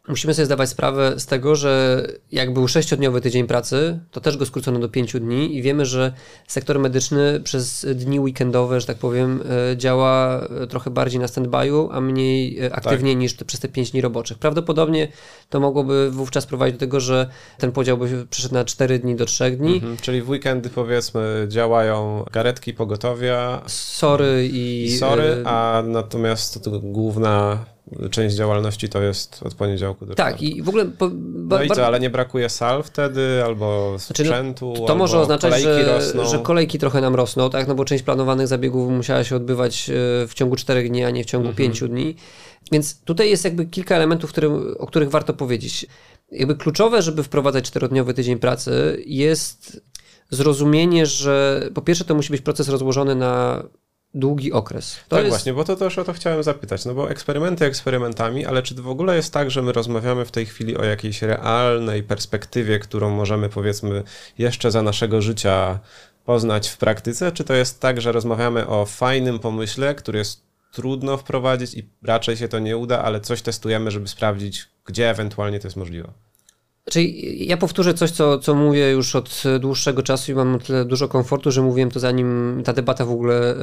musimy 0.08 0.34
sobie 0.34 0.46
zdawać 0.46 0.70
sprawę 0.70 1.20
z 1.20 1.26
tego, 1.26 1.56
że 1.56 2.06
jak 2.32 2.54
był 2.54 2.68
sześciodniowy 2.68 3.22
tydzień 3.22 3.48
pracy, 3.48 4.00
to 4.12 4.22
też 4.22 4.38
go 4.38 4.46
skrócono 4.46 4.80
do 4.80 4.90
pięciu 4.90 5.20
dni 5.20 5.56
i 5.56 5.62
wiemy, 5.62 5.86
że 5.86 6.14
sektor 6.48 6.80
medyczny 6.80 7.42
przez 7.44 7.86
dni 7.96 8.20
weekendowe, 8.20 8.82
że 8.82 8.88
tak 8.88 8.98
powiem, 8.98 9.44
e, 9.72 9.78
działa 9.78 10.42
e, 10.64 10.68
trochę 10.68 10.90
bardziej 10.90 11.20
na 11.20 11.28
stand-by'u, 11.28 11.90
a 11.92 12.02
mniej 12.02 12.60
e, 12.60 12.76
aktywnie 12.76 13.12
tak. 13.12 13.20
niż 13.20 13.34
przez 13.34 13.60
te 13.60 13.68
pięć 13.68 13.92
dni 13.92 14.02
roboczych. 14.02 14.38
Prawdopodobnie 14.38 15.08
to 15.50 15.60
mogłoby 15.60 16.12
wówczas 16.12 16.46
prowadzić 16.46 16.76
do 16.76 16.80
tego, 16.80 17.00
że 17.00 17.30
ten 17.58 17.72
podział 17.72 17.98
by 17.98 18.28
przeszedł 18.30 18.54
na 18.54 18.66
cztery 18.66 19.00
dni 19.00 19.16
do 19.16 19.26
trzech 19.26 19.58
dni. 19.58 19.74
Mhm, 19.74 19.98
czyli 19.98 20.22
w 20.22 20.30
weekendy 20.30 20.70
powiedzmy 20.70 21.46
działają 21.50 22.26
karetki, 22.32 22.74
pogotowia. 22.74 23.62
Sory 23.68 24.50
i... 24.52 24.84
i 24.84 24.98
sory, 24.98 25.44
a 25.46 25.84
natomiast 25.86 26.70
główna 26.82 27.66
część 28.12 28.36
działalności 28.36 28.90
to 28.90 29.02
jest 29.02 29.44
od 29.44 29.54
poniedziałku 29.54 30.06
do 30.06 30.16
Tak, 30.16 30.42
i 30.42 30.62
w 30.62 30.70
ogóle... 30.70 30.86
Po, 30.86 31.10
ba, 31.14 31.58
no 31.58 31.64
i 31.64 31.70
co, 31.70 31.86
ale 31.86 32.00
nie 32.00 32.10
brakuje 32.10 32.50
sal 32.50 32.84
wtedy, 32.84 33.44
albo 33.46 33.96
sprzętu, 34.00 34.66
znaczy, 34.66 34.82
no, 34.82 34.88
To 34.88 34.96
może 34.96 35.20
oznaczać, 35.20 35.62
że, 35.62 36.12
że 36.26 36.40
kolejki 36.40 36.80
trochę 36.80 37.02
nam 37.02 37.16
rosną, 37.16 37.50
tak, 37.50 37.68
no 37.68 37.76
bo 37.76 37.86
część 37.86 38.04
planowanych 38.04 38.48
zabiegów 38.48 38.92
musiała 38.92 39.24
się 39.24 39.36
odbywać 39.36 39.90
e, 39.90 39.94
w 40.28 40.34
ciągu 40.34 40.56
4 40.56 40.90
dni, 40.90 41.04
a 41.04 41.10
nie 41.10 41.24
w 41.24 41.28
ciągu 41.28 41.50
mhm. 41.50 41.72
5 41.72 41.90
dni. 41.90 42.16
Więc 42.72 43.02
tutaj 43.04 43.30
jest 43.30 43.44
jakby 43.44 43.66
kilka 43.66 43.96
elementów, 43.96 44.34
o 44.80 44.88
których 44.88 45.10
warto 45.10 45.34
powiedzieć. 45.34 45.86
Jakby 46.32 46.56
kluczowe, 46.56 47.02
żeby 47.02 47.24
wprowadzać 47.24 47.66
czterodniowy 47.66 48.14
tydzień 48.14 48.40
pracy 48.40 49.04
jest 49.06 49.82
zrozumienie, 50.30 51.06
że 51.06 51.68
po 51.74 51.82
pierwsze 51.82 52.06
to 52.06 52.16
musi 52.16 52.32
być 52.32 52.42
proces 52.42 52.70
rozłożony 52.70 53.16
na 53.16 53.64
długi 54.14 54.52
okres. 54.52 54.96
To 55.08 55.16
tak 55.16 55.26
jest... 55.26 55.30
właśnie, 55.30 55.54
bo 55.54 55.64
to 55.64 55.76
też 55.76 55.98
o 55.98 56.04
to 56.04 56.14
chciałem 56.14 56.44
zapytać, 56.44 56.86
no 56.86 56.94
bo 56.94 57.10
eksperymenty 57.10 57.66
eksperymentami, 57.66 58.46
ale 58.46 58.64
czy 58.64 58.76
to 58.76 58.84
w 58.84 58.88
ogóle 58.88 59.16
jest 59.16 59.34
tak, 59.34 59.52
że 59.52 59.62
my 59.62 59.72
rozmawiamy 59.72 60.26
w 60.26 60.32
tej 60.32 60.46
chwili 60.46 60.78
o 60.78 60.84
jakiejś 60.84 61.22
realnej 61.22 62.04
perspektywie, 62.04 62.80
którą 62.80 63.10
możemy 63.10 63.50
powiedzmy 63.50 64.04
jeszcze 64.38 64.72
za 64.72 64.82
naszego 64.82 65.22
życia 65.22 65.80
poznać 66.26 66.70
w 66.70 66.78
praktyce, 66.78 67.32
czy 67.32 67.44
to 67.44 67.54
jest 67.54 67.80
tak, 67.80 68.02
że 68.02 68.12
rozmawiamy 68.12 68.68
o 68.68 68.86
fajnym 68.86 69.40
pomyśle, 69.40 69.96
który 69.96 70.20
jest 70.20 70.42
trudno 70.72 71.18
wprowadzić 71.18 71.74
i 71.74 71.90
raczej 72.04 72.38
się 72.38 72.48
to 72.48 72.60
nie 72.60 72.78
uda, 72.78 73.04
ale 73.04 73.22
coś 73.22 73.42
testujemy, 73.42 73.92
żeby 73.92 74.08
sprawdzić, 74.08 74.68
gdzie 74.86 75.10
ewentualnie 75.10 75.60
to 75.60 75.68
jest 75.68 75.78
możliwe? 75.78 76.12
Czyli 76.90 77.48
ja 77.48 77.58
powtórzę 77.58 77.94
coś, 77.94 78.12
co, 78.12 78.40
co 78.40 78.56
mówię 78.56 78.92
już 78.92 79.16
od 79.16 79.44
dłuższego 79.60 80.04
czasu 80.04 80.32
i 80.32 80.36
mam 80.36 80.60
tyle 80.60 80.86
dużo 80.86 81.08
komfortu, 81.08 81.52
że 81.52 81.62
mówiłem 81.62 81.92
to 81.92 82.00
zanim 82.00 82.62
ta 82.66 82.74
debata 82.74 83.06
w 83.06 83.12
ogóle 83.12 83.56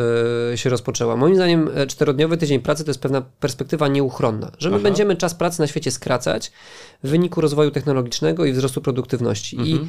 y, 0.52 0.58
się 0.58 0.70
rozpoczęła. 0.70 1.16
Moim 1.16 1.34
zdaniem 1.34 1.70
e, 1.74 1.86
czterodniowy 1.86 2.36
tydzień 2.36 2.60
pracy 2.60 2.84
to 2.84 2.90
jest 2.90 3.00
pewna 3.00 3.20
perspektywa 3.20 3.88
nieuchronna, 3.88 4.52
że 4.58 4.70
my 4.70 4.76
Aha. 4.76 4.82
będziemy 4.82 5.16
czas 5.16 5.34
pracy 5.34 5.60
na 5.60 5.66
świecie 5.66 5.90
skracać 5.90 6.52
w 7.04 7.08
wyniku 7.08 7.40
rozwoju 7.40 7.70
technologicznego 7.70 8.44
i 8.44 8.52
wzrostu 8.52 8.80
produktywności. 8.80 9.56
Mhm. 9.56 9.76
I 9.76 9.88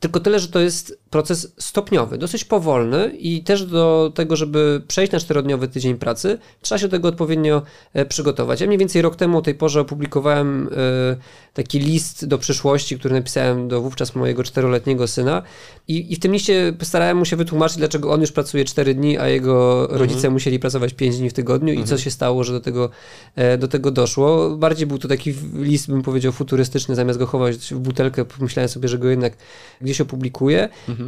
tylko 0.00 0.20
tyle, 0.20 0.40
że 0.40 0.48
to 0.48 0.60
jest 0.60 0.98
proces 1.14 1.52
stopniowy, 1.58 2.18
dosyć 2.18 2.44
powolny 2.44 3.12
i 3.18 3.42
też 3.42 3.66
do 3.66 4.12
tego, 4.14 4.36
żeby 4.36 4.82
przejść 4.88 5.12
na 5.12 5.20
czterodniowy 5.20 5.68
tydzień 5.68 5.96
pracy, 5.96 6.38
trzeba 6.60 6.78
się 6.78 6.88
do 6.88 6.90
tego 6.90 7.08
odpowiednio 7.08 7.62
e, 7.92 8.06
przygotować. 8.06 8.60
Ja 8.60 8.66
mniej 8.66 8.78
więcej 8.78 9.02
rok 9.02 9.16
temu 9.16 9.38
o 9.38 9.42
tej 9.42 9.54
porze 9.54 9.80
opublikowałem 9.80 10.68
e, 10.68 11.16
taki 11.54 11.78
list 11.78 12.26
do 12.26 12.38
przyszłości, 12.38 12.98
który 12.98 13.14
napisałem 13.14 13.68
do 13.68 13.80
wówczas 13.80 14.14
mojego 14.14 14.42
czteroletniego 14.44 15.08
syna 15.08 15.42
i, 15.88 16.12
i 16.12 16.16
w 16.16 16.18
tym 16.18 16.32
liście 16.32 16.72
starałem 16.82 17.16
mu 17.16 17.24
się 17.24 17.36
wytłumaczyć, 17.36 17.78
dlaczego 17.78 18.12
on 18.12 18.20
już 18.20 18.32
pracuje 18.32 18.64
4 18.64 18.94
dni, 18.94 19.18
a 19.18 19.28
jego 19.28 19.82
mhm. 19.82 20.00
rodzice 20.00 20.30
musieli 20.30 20.58
pracować 20.58 20.94
5 20.94 21.18
dni 21.18 21.30
w 21.30 21.32
tygodniu 21.32 21.68
mhm. 21.68 21.84
i 21.84 21.88
co 21.88 21.94
mhm. 21.94 22.04
się 22.04 22.10
stało, 22.10 22.44
że 22.44 22.52
do 22.52 22.60
tego, 22.60 22.90
e, 23.36 23.58
do 23.58 23.68
tego 23.68 23.90
doszło. 23.90 24.50
Bardziej 24.50 24.86
był 24.86 24.98
to 24.98 25.08
taki 25.08 25.34
list, 25.54 25.88
bym 25.88 26.02
powiedział, 26.02 26.32
futurystyczny, 26.32 26.94
zamiast 26.94 27.18
go 27.18 27.26
chować 27.26 27.56
w 27.56 27.78
butelkę, 27.78 28.24
pomyślałem 28.24 28.68
sobie, 28.68 28.88
że 28.88 28.98
go 28.98 29.08
jednak 29.08 29.36
gdzieś 29.80 30.00
opublikuję. 30.00 30.68
Mhm. 30.88 31.03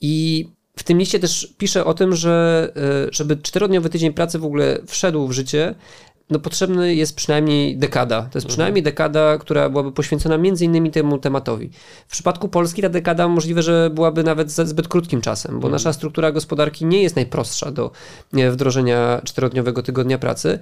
I 0.00 0.46
w 0.76 0.82
tym 0.82 0.98
liście 0.98 1.18
też 1.18 1.54
piszę 1.58 1.84
o 1.84 1.94
tym, 1.94 2.16
że 2.16 2.68
e, 2.76 3.08
żeby 3.12 3.36
czterodniowy 3.36 3.90
tydzień 3.90 4.12
pracy 4.12 4.38
w 4.38 4.44
ogóle 4.44 4.78
wszedł 4.86 5.26
w 5.26 5.32
życie, 5.32 5.74
no 6.30 6.38
potrzebny 6.38 6.94
jest 6.94 7.16
przynajmniej 7.16 7.76
dekada. 7.76 8.20
To 8.20 8.26
jest 8.26 8.36
mhm. 8.36 8.48
przynajmniej 8.48 8.82
dekada, 8.82 9.38
która 9.38 9.68
byłaby 9.70 9.92
poświęcona 9.92 10.38
między 10.38 10.64
innymi 10.64 10.90
temu 10.90 11.18
tematowi. 11.18 11.70
W 12.08 12.10
przypadku 12.10 12.48
Polski 12.48 12.82
ta 12.82 12.88
dekada 12.88 13.28
możliwe, 13.28 13.62
że 13.62 13.90
byłaby 13.94 14.24
nawet 14.24 14.50
zbyt 14.50 14.88
krótkim 14.88 15.20
czasem, 15.20 15.52
bo 15.52 15.56
mhm. 15.56 15.72
nasza 15.72 15.92
struktura 15.92 16.32
gospodarki 16.32 16.84
nie 16.84 17.02
jest 17.02 17.16
najprostsza 17.16 17.70
do 17.70 17.90
wdrożenia 18.50 19.20
czterodniowego 19.24 19.82
tygodnia 19.82 20.18
pracy, 20.18 20.58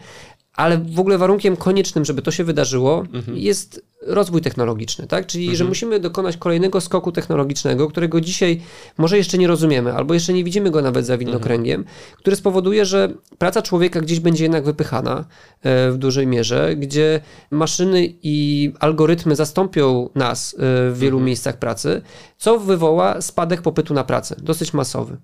ale 0.54 0.78
w 0.78 1.00
ogóle 1.00 1.18
warunkiem 1.18 1.56
koniecznym, 1.56 2.04
żeby 2.04 2.22
to 2.22 2.30
się 2.30 2.44
wydarzyło, 2.44 3.04
mhm. 3.12 3.36
jest 3.36 3.84
rozwój 4.06 4.40
technologiczny, 4.40 5.06
tak? 5.06 5.26
Czyli, 5.26 5.44
mhm. 5.44 5.56
że 5.56 5.64
musimy 5.64 6.00
dokonać 6.00 6.36
kolejnego 6.36 6.80
skoku 6.80 7.12
technologicznego, 7.12 7.88
którego 7.88 8.20
dzisiaj 8.20 8.60
może 8.98 9.16
jeszcze 9.16 9.38
nie 9.38 9.46
rozumiemy, 9.46 9.92
albo 9.92 10.14
jeszcze 10.14 10.32
nie 10.32 10.44
widzimy 10.44 10.70
go 10.70 10.82
nawet 10.82 11.06
za 11.06 11.18
widnokręgiem, 11.18 11.80
mhm. 11.80 11.96
który 12.18 12.36
spowoduje, 12.36 12.84
że 12.84 13.08
praca 13.38 13.62
człowieka 13.62 14.00
gdzieś 14.00 14.20
będzie 14.20 14.44
jednak 14.44 14.64
wypychana 14.64 15.24
e, 15.62 15.90
w 15.90 15.96
dużej 15.98 16.26
mierze, 16.26 16.76
gdzie 16.76 17.20
maszyny 17.50 18.14
i 18.22 18.72
algorytmy 18.80 19.36
zastąpią 19.36 20.08
nas 20.14 20.54
e, 20.54 20.56
w 20.90 20.98
wielu 20.98 21.16
mhm. 21.16 21.26
miejscach 21.26 21.56
pracy, 21.56 22.02
co 22.38 22.58
wywoła 22.58 23.20
spadek 23.20 23.62
popytu 23.62 23.94
na 23.94 24.04
pracę, 24.04 24.36
dosyć 24.38 24.74
masowy. 24.74 25.16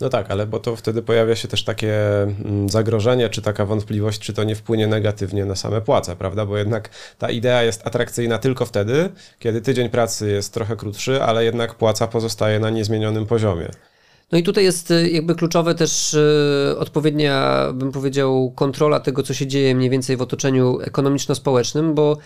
No 0.00 0.08
tak, 0.08 0.30
ale 0.30 0.46
bo 0.46 0.58
to 0.58 0.76
wtedy 0.76 1.02
pojawia 1.02 1.36
się 1.36 1.48
też 1.48 1.64
takie 1.64 2.22
mm, 2.22 2.68
zagrożenie, 2.68 3.28
czy 3.28 3.42
taka 3.42 3.66
wątpliwość, 3.66 4.20
czy 4.20 4.32
to 4.32 4.44
nie 4.44 4.54
wpłynie 4.54 4.86
negatywnie 4.86 5.44
na 5.44 5.56
same 5.56 5.80
płace, 5.80 6.16
prawda? 6.16 6.46
Bo 6.46 6.58
jednak 6.58 6.90
ta 7.18 7.30
idea 7.30 7.62
jest 7.62 7.86
atrakcyjna 7.86 8.29
tylko 8.38 8.66
wtedy, 8.66 9.10
kiedy 9.38 9.60
tydzień 9.60 9.88
pracy 9.88 10.30
jest 10.30 10.54
trochę 10.54 10.76
krótszy, 10.76 11.22
ale 11.22 11.44
jednak 11.44 11.74
płaca 11.74 12.06
pozostaje 12.06 12.60
na 12.60 12.70
niezmienionym 12.70 13.26
poziomie. 13.26 13.70
No 14.32 14.38
i 14.38 14.42
tutaj 14.42 14.64
jest 14.64 14.90
y, 14.90 15.10
jakby 15.10 15.34
kluczowe 15.34 15.74
też 15.74 16.14
y, 16.14 16.76
odpowiednia, 16.78 17.66
bym 17.74 17.92
powiedział, 17.92 18.52
kontrola 18.56 19.00
tego, 19.00 19.22
co 19.22 19.34
się 19.34 19.46
dzieje 19.46 19.74
mniej 19.74 19.90
więcej 19.90 20.16
w 20.16 20.22
otoczeniu 20.22 20.78
ekonomiczno-społecznym, 20.80 21.94
bo 21.94 22.16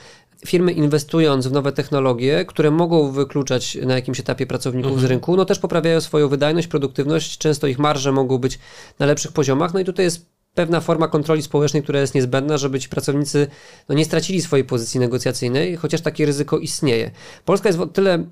firmy 0.46 0.72
inwestując 0.72 1.46
w 1.46 1.52
nowe 1.52 1.72
technologie, 1.72 2.44
które 2.44 2.70
mogą 2.70 3.10
wykluczać 3.10 3.78
na 3.86 3.94
jakimś 3.94 4.20
etapie 4.20 4.46
pracowników 4.46 4.92
mhm. 4.92 5.06
z 5.06 5.10
rynku, 5.10 5.36
no 5.36 5.44
też 5.44 5.58
poprawiają 5.58 6.00
swoją 6.00 6.28
wydajność, 6.28 6.68
produktywność, 6.68 7.38
często 7.38 7.66
ich 7.66 7.78
marże 7.78 8.12
mogą 8.12 8.38
być 8.38 8.58
na 8.98 9.06
lepszych 9.06 9.32
poziomach, 9.32 9.74
no 9.74 9.80
i 9.80 9.84
tutaj 9.84 10.04
jest 10.04 10.33
pewna 10.54 10.80
forma 10.80 11.08
kontroli 11.08 11.42
społecznej, 11.42 11.82
która 11.82 12.00
jest 12.00 12.14
niezbędna, 12.14 12.58
żeby 12.58 12.80
ci 12.80 12.88
pracownicy 12.88 13.46
no, 13.88 13.94
nie 13.94 14.04
stracili 14.04 14.40
swojej 14.40 14.64
pozycji 14.64 15.00
negocjacyjnej, 15.00 15.76
chociaż 15.76 16.00
takie 16.00 16.26
ryzyko 16.26 16.58
istnieje. 16.58 17.10
Polska 17.44 17.68
jest 17.68 17.78
o 17.78 17.86
tyle 17.86 18.24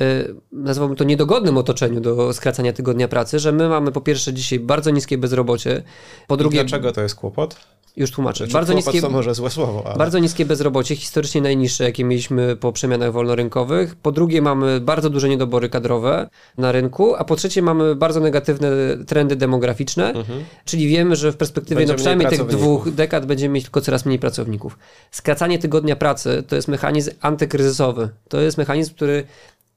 Y, 0.00 0.34
nazwałbym 0.52 0.96
to 0.96 1.04
niedogodnym 1.04 1.56
otoczeniu 1.58 2.00
do 2.00 2.32
skracania 2.32 2.72
tygodnia 2.72 3.08
pracy, 3.08 3.38
że 3.38 3.52
my 3.52 3.68
mamy 3.68 3.92
po 3.92 4.00
pierwsze 4.00 4.34
dzisiaj 4.34 4.60
bardzo 4.60 4.90
niskie 4.90 5.18
bezrobocie, 5.18 5.82
po 6.26 6.36
drugie... 6.36 6.60
I 6.60 6.64
dlaczego 6.64 6.92
to 6.92 7.02
jest 7.02 7.14
kłopot? 7.14 7.56
Już 7.96 8.10
tłumaczę. 8.10 8.44
Znaczy, 8.44 8.52
bardzo 8.52 8.72
niskie, 8.72 9.00
to 9.00 9.10
może 9.10 9.34
złe 9.34 9.50
słowo, 9.50 9.82
ale... 9.86 9.96
Bardzo 9.96 10.18
niskie 10.18 10.46
bezrobocie, 10.46 10.96
historycznie 10.96 11.40
najniższe, 11.40 11.84
jakie 11.84 12.04
mieliśmy 12.04 12.56
po 12.56 12.72
przemianach 12.72 13.12
wolnorynkowych. 13.12 13.94
Po 13.94 14.12
drugie 14.12 14.42
mamy 14.42 14.80
bardzo 14.80 15.10
duże 15.10 15.28
niedobory 15.28 15.68
kadrowe 15.68 16.28
na 16.58 16.72
rynku, 16.72 17.14
a 17.14 17.24
po 17.24 17.36
trzecie 17.36 17.62
mamy 17.62 17.94
bardzo 17.94 18.20
negatywne 18.20 18.70
trendy 19.06 19.36
demograficzne, 19.36 20.12
mhm. 20.12 20.44
czyli 20.64 20.88
wiemy, 20.88 21.16
że 21.16 21.32
w 21.32 21.36
perspektywie 21.36 21.86
no, 21.86 21.94
przynajmniej 21.94 22.28
tych 22.28 22.46
dwóch 22.46 22.90
dekad 22.90 23.26
będziemy 23.26 23.54
mieć 23.54 23.64
tylko 23.64 23.80
coraz 23.80 24.06
mniej 24.06 24.18
pracowników. 24.18 24.78
Skracanie 25.10 25.58
tygodnia 25.58 25.96
pracy 25.96 26.44
to 26.48 26.56
jest 26.56 26.68
mechanizm 26.68 27.10
antykryzysowy. 27.20 28.08
To 28.28 28.40
jest 28.40 28.58
mechanizm, 28.58 28.94
który 28.94 29.24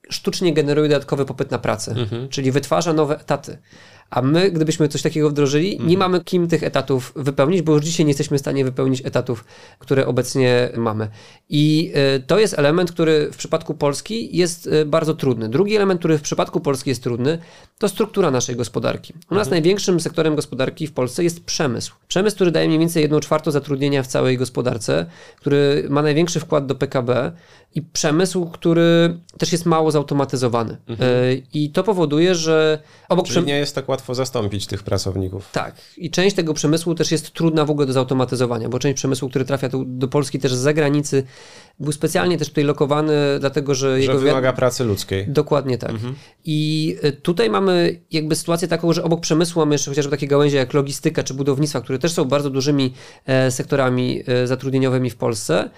sztucznie 0.10 0.54
generuje 0.54 0.90
dodatkowy 0.90 1.26
popyt 1.26 1.52
na 1.52 1.60
pracę, 1.60 1.92
mhm. 1.92 2.30
czyli 2.30 2.52
wytwarza 2.52 2.94
nowe 2.94 3.20
etaty. 3.20 3.58
A 4.10 4.22
my, 4.22 4.52
gdybyśmy 4.52 4.88
coś 4.88 5.02
takiego 5.02 5.30
wdrożyli, 5.30 5.72
mhm. 5.72 5.90
nie 5.90 5.98
mamy 5.98 6.24
kim 6.24 6.48
tych 6.48 6.64
etatów 6.64 7.14
wypełnić, 7.16 7.62
bo 7.62 7.74
już 7.74 7.82
dzisiaj 7.82 8.06
nie 8.06 8.10
jesteśmy 8.10 8.38
w 8.38 8.42
stanie 8.42 8.66
wypełnić 8.66 9.06
etatów, 9.06 9.46
które 9.80 10.08
obecnie 10.08 10.70
mamy. 10.78 11.08
I 11.50 11.92
e, 11.94 12.20
to 12.20 12.40
jest 12.40 12.60
element, 12.60 12.92
który 12.92 13.30
w 13.32 13.38
przypadku 13.38 13.74
Polski 13.74 14.38
jest 14.38 14.68
e, 14.68 14.86
bardzo 14.86 15.14
trudny. 15.14 15.50
Drugi 15.50 15.76
element, 15.76 16.00
który 16.00 16.18
w 16.18 16.22
przypadku 16.22 16.60
Polski 16.60 16.90
jest 16.90 17.04
trudny, 17.04 17.38
to 17.78 17.90
struktura 17.90 18.32
naszej 18.32 18.56
gospodarki. 18.56 19.14
U 19.14 19.36
nas 19.36 19.48
mhm. 19.48 19.50
największym 19.50 20.00
sektorem 20.00 20.36
gospodarki 20.36 20.88
w 20.88 20.92
Polsce 20.92 21.24
jest 21.24 21.44
przemysł. 21.44 21.94
Przemysł, 22.08 22.36
który 22.36 22.52
daje 22.52 22.68
mniej 22.68 22.80
więcej 22.80 23.04
1 23.04 23.20
czwartą 23.20 23.52
zatrudnienia 23.52 24.04
w 24.04 24.08
całej 24.08 24.38
gospodarce, 24.38 25.06
który 25.36 25.88
ma 25.90 26.02
największy 26.02 26.40
wkład 26.40 26.66
do 26.66 26.76
PKB 26.76 27.32
i 27.76 27.82
przemysł, 27.82 28.46
który 28.46 29.18
też 29.38 29.52
jest 29.52 29.66
mało 29.66 29.92
zautomatyzowany. 29.92 30.78
Mhm. 30.88 31.10
E, 31.12 31.34
I 31.54 31.70
to 31.70 31.84
powoduje, 31.84 32.36
że 32.36 32.80
obok 33.10 33.28
Czyli 33.28 33.46
nie 33.46 33.58
jest 33.58 33.76
tak 33.76 33.90
łatwo 33.90 33.99
zastąpić 34.12 34.68
tych 34.68 34.84
pracowników. 34.84 35.50
Tak. 35.52 35.76
I 35.98 36.12
część 36.12 36.36
tego 36.36 36.54
przemysłu 36.54 36.96
też 36.96 37.12
jest 37.12 37.32
trudna 37.32 37.66
w 37.66 37.70
ogóle 37.72 37.88
do 37.88 37.94
zautomatyzowania, 37.94 38.70
bo 38.70 38.80
część 38.80 38.96
przemysłu, 38.96 39.30
który 39.30 39.46
trafia 39.46 39.70
do, 39.70 39.84
do 39.86 40.08
Polski 40.08 40.40
też 40.40 40.54
z 40.54 40.58
zagranicy, 40.58 41.24
był 41.80 41.92
specjalnie 41.92 42.38
też 42.38 42.50
tutaj 42.50 42.64
lokowany, 42.64 43.14
dlatego 43.40 43.76
że, 43.76 43.96
że 43.96 44.02
jego... 44.02 44.20
wymaga 44.20 44.54
pracy 44.54 44.84
ludzkiej. 44.84 45.28
Dokładnie 45.28 45.78
tak. 45.78 45.90
Mhm. 45.90 46.16
I 46.46 46.96
e, 47.02 47.12
tutaj 47.12 47.50
mamy 47.50 48.00
jakby 48.12 48.36
sytuację 48.36 48.68
taką, 48.68 48.94
że 48.94 49.04
obok 49.04 49.22
przemysłu 49.22 49.60
mamy 49.60 49.76
jeszcze 49.76 49.92
chociażby 49.92 50.12
takie 50.12 50.28
gałęzie 50.28 50.58
jak 50.58 50.74
logistyka 50.74 51.24
czy 51.24 51.34
budownictwa, 51.34 51.82
które 51.82 52.00
też 52.00 52.12
są 52.12 52.26
bardzo 52.26 52.50
dużymi 52.50 52.94
e, 53.26 53.52
sektorami 53.52 54.24
zatrudnieniowymi 54.46 55.10
w 55.10 55.16
Polsce. 55.16 55.70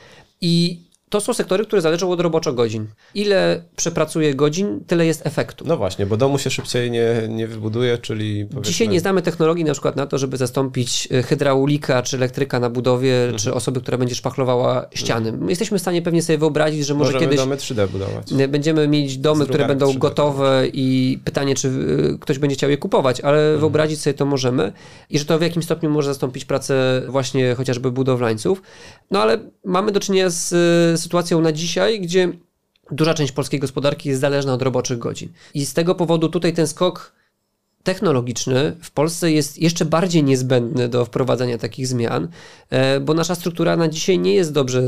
I 0.42 0.82
to 1.12 1.22
są 1.22 1.34
sektory, 1.34 1.66
które 1.66 1.82
zależą 1.82 2.12
od 2.12 2.20
roboczo 2.20 2.54
godzin. 2.54 2.88
Ile 3.16 3.64
przepracuje 3.76 4.36
godzin, 4.36 4.80
tyle 4.88 5.06
jest 5.06 5.28
efektu. 5.28 5.66
No 5.68 5.78
właśnie, 5.78 6.06
bo 6.06 6.18
domu 6.18 6.38
się 6.38 6.50
szybciej 6.50 6.92
nie, 6.92 7.06
nie 7.30 7.48
wybuduje, 7.48 7.98
czyli 7.98 8.46
powiedzmy... 8.46 8.72
Dzisiaj 8.72 8.90
nie 8.90 9.00
znamy 9.00 9.22
technologii 9.22 9.66
na 9.66 9.74
przykład 9.74 9.96
na 9.96 10.08
to, 10.08 10.18
żeby 10.18 10.38
zastąpić 10.38 11.08
e, 11.12 11.24
hydraulika 11.24 12.02
czy 12.02 12.18
elektryka 12.18 12.60
na 12.60 12.70
budowie, 12.70 13.22
mhm. 13.22 13.38
czy 13.38 13.54
osoby, 13.54 13.82
która 13.82 13.98
będzie 13.98 14.16
szpachlowała 14.16 14.86
ściany. 14.94 15.30
Mhm. 15.30 15.46
My 15.46 15.52
jesteśmy 15.52 15.78
w 15.78 15.82
stanie 15.82 16.02
pewnie 16.02 16.22
sobie 16.24 16.38
wyobrazić, 16.38 16.86
że 16.86 16.94
może 16.94 17.14
Możemy 17.14 17.26
kiedyś... 17.26 17.40
domy 17.40 17.56
3D 17.56 17.88
budować. 17.88 18.34
Będziemy 18.50 18.88
mieć 18.88 19.18
domy, 19.18 19.46
które 19.46 19.68
będą 19.68 19.94
gotowe 19.98 20.64
i 20.74 21.20
pytanie, 21.26 21.56
czy 21.56 21.68
e, 21.68 22.18
ktoś 22.20 22.40
będzie 22.40 22.56
chciał 22.56 22.70
je 22.70 22.78
kupować, 22.78 23.22
ale 23.22 23.38
mhm. 23.38 23.60
wyobrazić 23.60 24.02
sobie 24.02 24.14
to 24.14 24.26
możemy 24.26 24.74
i 25.10 25.20
że 25.20 25.26
to 25.26 25.40
w 25.40 25.42
jakimś 25.42 25.66
stopniu 25.66 25.90
może 25.90 26.08
zastąpić 26.08 26.46
pracę 26.46 27.02
właśnie 27.08 27.56
chociażby 27.56 27.92
budowlańców. 27.92 28.62
No 29.12 29.22
ale 29.22 29.40
mamy 29.66 29.92
do 29.92 30.00
czynienia 30.00 30.30
z 30.30 31.01
sytuacją 31.02 31.42
na 31.42 31.52
dzisiaj, 31.52 32.02
gdzie 32.02 32.34
duża 32.92 33.14
część 33.14 33.32
polskiej 33.32 33.60
gospodarki 33.60 34.10
jest 34.10 34.22
zależna 34.22 34.54
od 34.54 34.62
roboczych 34.62 34.98
godzin. 34.98 35.30
I 35.54 35.66
z 35.66 35.74
tego 35.74 35.96
powodu 35.96 36.30
tutaj 36.30 36.54
ten 36.54 36.68
skok 36.68 37.14
technologiczny 37.84 38.76
w 38.82 38.92
Polsce 38.92 39.32
jest 39.32 39.62
jeszcze 39.62 39.86
bardziej 39.86 40.24
niezbędny 40.24 40.90
do 40.90 41.06
wprowadzenia 41.06 41.58
takich 41.58 41.88
zmian, 41.88 42.28
e, 42.70 43.00
bo 43.00 43.14
nasza 43.14 43.36
struktura 43.36 43.76
na 43.78 43.88
dzisiaj 43.88 44.20
nie 44.20 44.34
jest 44.34 44.54
dobrze 44.54 44.84